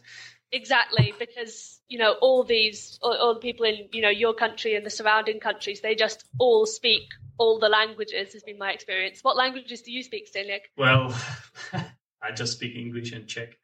Exactly, 0.50 1.12
because 1.18 1.80
you 1.88 1.98
know 1.98 2.12
all 2.22 2.42
these, 2.44 2.98
all, 3.02 3.14
all, 3.14 3.34
the 3.34 3.40
people 3.40 3.66
in 3.66 3.88
you 3.92 4.00
know 4.00 4.08
your 4.08 4.32
country 4.32 4.74
and 4.74 4.86
the 4.86 4.90
surrounding 4.90 5.38
countries, 5.38 5.82
they 5.82 5.94
just 5.94 6.24
all 6.38 6.64
speak 6.64 7.02
all 7.36 7.58
the 7.58 7.68
languages. 7.68 8.32
Has 8.32 8.42
been 8.42 8.56
my 8.56 8.72
experience. 8.72 9.20
What 9.22 9.36
languages 9.36 9.82
do 9.82 9.92
you 9.92 10.02
speak, 10.02 10.32
Zdeněk? 10.32 10.72
Well, 10.78 11.14
I 12.22 12.32
just 12.34 12.54
speak 12.54 12.74
English 12.74 13.12
and 13.12 13.28
Czech, 13.28 13.58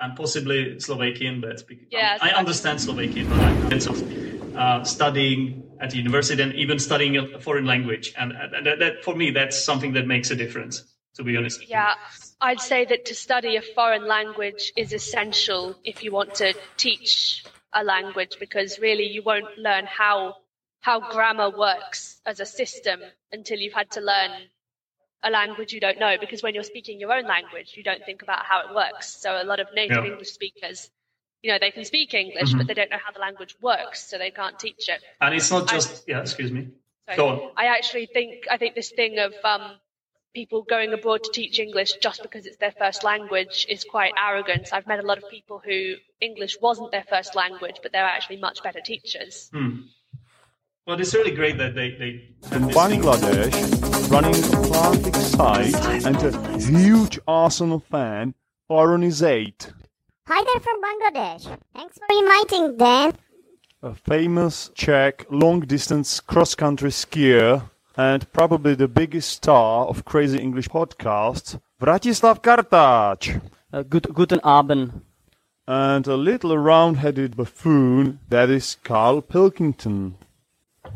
and 0.00 0.16
possibly 0.16 0.80
Slovakian, 0.80 1.42
but 1.42 1.58
speak, 1.58 1.88
yeah, 1.90 2.16
I, 2.22 2.30
I 2.30 2.32
understand 2.32 2.80
Slovakian, 2.80 3.28
but 3.28 3.38
I'm 3.40 3.68
uh, 4.56 4.84
studying 4.84 5.62
at 5.80 5.90
the 5.90 5.96
university 5.98 6.42
and 6.42 6.54
even 6.54 6.78
studying 6.78 7.16
a 7.16 7.38
foreign 7.40 7.66
language. 7.66 8.14
And, 8.16 8.32
and 8.32 8.66
that, 8.66 8.78
that, 8.78 9.04
for 9.04 9.14
me, 9.14 9.30
that's 9.30 9.62
something 9.62 9.92
that 9.94 10.06
makes 10.06 10.30
a 10.30 10.36
difference, 10.36 10.84
to 11.16 11.24
be 11.24 11.36
honest. 11.36 11.68
Yeah, 11.68 11.94
I'd 12.40 12.60
say 12.60 12.84
that 12.84 13.06
to 13.06 13.14
study 13.14 13.56
a 13.56 13.62
foreign 13.62 14.06
language 14.06 14.72
is 14.76 14.92
essential 14.92 15.76
if 15.84 16.04
you 16.04 16.12
want 16.12 16.34
to 16.36 16.54
teach 16.76 17.44
a 17.72 17.84
language 17.84 18.36
because 18.38 18.78
really 18.78 19.04
you 19.04 19.22
won't 19.22 19.58
learn 19.58 19.86
how 19.86 20.36
how 20.80 21.00
grammar 21.00 21.50
works 21.50 22.20
as 22.26 22.40
a 22.40 22.46
system 22.46 23.00
until 23.32 23.58
you've 23.58 23.72
had 23.72 23.90
to 23.90 24.00
learn 24.00 24.30
a 25.24 25.30
language 25.30 25.72
you 25.72 25.80
don't 25.80 25.98
know 25.98 26.16
because 26.20 26.42
when 26.42 26.54
you're 26.54 26.62
speaking 26.62 27.00
your 27.00 27.12
own 27.12 27.24
language 27.24 27.72
you 27.76 27.82
don't 27.82 28.04
think 28.04 28.22
about 28.22 28.44
how 28.44 28.60
it 28.68 28.74
works 28.74 29.20
so 29.20 29.42
a 29.42 29.42
lot 29.42 29.58
of 29.58 29.66
native 29.74 30.04
yeah. 30.04 30.10
english 30.10 30.30
speakers 30.30 30.90
you 31.44 31.50
know, 31.52 31.58
they 31.60 31.70
can 31.70 31.84
speak 31.84 32.14
English, 32.14 32.48
mm-hmm. 32.48 32.58
but 32.58 32.66
they 32.66 32.72
don't 32.72 32.90
know 32.90 32.96
how 33.04 33.12
the 33.12 33.18
language 33.18 33.54
works, 33.60 34.08
so 34.08 34.16
they 34.16 34.30
can't 34.30 34.58
teach 34.58 34.88
it. 34.88 35.02
And 35.20 35.34
it's 35.34 35.50
not 35.50 35.68
just, 35.68 35.90
I, 36.08 36.12
yeah, 36.12 36.20
excuse 36.22 36.50
me. 36.50 36.68
Sorry, 37.06 37.16
Go 37.18 37.28
on. 37.28 37.50
I 37.54 37.66
actually 37.66 38.06
think, 38.06 38.46
I 38.50 38.56
think 38.56 38.74
this 38.74 38.90
thing 38.90 39.18
of 39.18 39.34
um, 39.44 39.72
people 40.34 40.62
going 40.62 40.94
abroad 40.94 41.22
to 41.24 41.30
teach 41.30 41.58
English 41.58 41.92
just 42.00 42.22
because 42.22 42.46
it's 42.46 42.56
their 42.56 42.72
first 42.72 43.04
language 43.04 43.66
is 43.68 43.84
quite 43.84 44.14
arrogant. 44.18 44.70
I've 44.72 44.86
met 44.86 45.00
a 45.00 45.06
lot 45.06 45.18
of 45.18 45.28
people 45.28 45.60
who 45.62 45.96
English 46.18 46.56
wasn't 46.62 46.92
their 46.92 47.04
first 47.10 47.36
language, 47.36 47.76
but 47.82 47.92
they're 47.92 48.02
actually 48.02 48.38
much 48.38 48.62
better 48.62 48.80
teachers. 48.80 49.50
Hmm. 49.52 49.80
Well, 50.86 50.98
it's 50.98 51.12
really 51.12 51.32
great 51.34 51.58
that 51.58 51.74
they. 51.74 51.90
they 51.90 52.56
In 52.56 52.68
Bangladesh, 52.70 54.10
running 54.10 54.34
a 54.34 54.66
planting 54.66 55.14
site 55.14 56.06
and 56.06 56.16
a 56.16 56.58
huge 56.58 57.18
Arsenal 57.28 57.80
fan, 57.80 58.34
Iron 58.70 59.02
is 59.02 59.22
eight. 59.22 59.70
Hi 60.26 60.42
there 60.42 60.60
from 60.60 60.80
Bangladesh. 60.80 61.58
Thanks 61.74 61.98
for 61.98 62.06
inviting, 62.18 62.78
Dan. 62.78 63.12
A 63.82 63.94
famous 63.94 64.70
Czech 64.74 65.26
long 65.28 65.60
distance 65.60 66.18
cross 66.18 66.54
country 66.54 66.88
skier 66.88 67.68
and 67.94 68.32
probably 68.32 68.74
the 68.74 68.88
biggest 68.88 69.28
star 69.28 69.84
of 69.84 70.06
Crazy 70.06 70.38
English 70.38 70.68
podcasts, 70.68 71.60
Vratislav 71.78 72.40
Kartáč. 72.40 73.38
Uh, 73.70 73.82
good, 73.82 74.14
guten 74.14 74.40
Abend. 74.42 75.02
And 75.68 76.06
a 76.06 76.16
little 76.16 76.56
round 76.56 76.96
headed 76.96 77.36
buffoon, 77.36 78.20
that 78.30 78.48
is 78.48 78.78
Carl 78.82 79.20
Pilkington. 79.20 80.14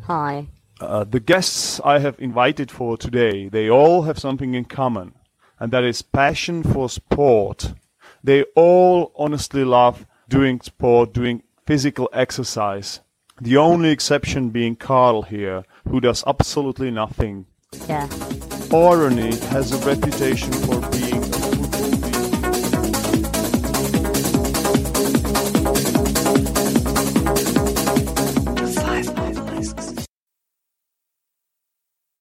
Hi. 0.07 0.47
Uh, 0.81 1.05
the 1.05 1.21
guests 1.21 1.83
I 1.85 1.99
have 1.99 2.19
invited 2.19 2.71
for 2.71 2.97
today, 2.97 3.51
they 3.51 3.69
all 3.69 4.03
have 4.03 4.19
something 4.19 4.55
in 4.55 4.64
common, 4.64 5.12
and 5.61 5.71
that 5.73 5.85
is 5.85 6.01
passion 6.01 6.62
for 6.62 6.88
sport. 6.88 7.75
They 8.22 8.44
all 8.54 9.12
honestly 9.16 9.64
love 9.64 10.07
doing 10.28 10.61
sport, 10.61 11.12
doing 11.12 11.42
physical 11.66 12.09
exercise. 12.12 13.00
The 13.40 13.57
only 13.57 13.90
exception 13.90 14.50
being 14.50 14.76
Carl 14.76 15.22
here, 15.22 15.64
who 15.88 16.00
does 16.00 16.24
absolutely 16.26 16.90
nothing. 16.90 17.46
Yeah. 17.87 18.09
Orani 18.70 19.38
has 19.48 19.72
a 19.72 19.87
reputation 19.87 20.52
for 20.52 20.81
being 20.90 21.28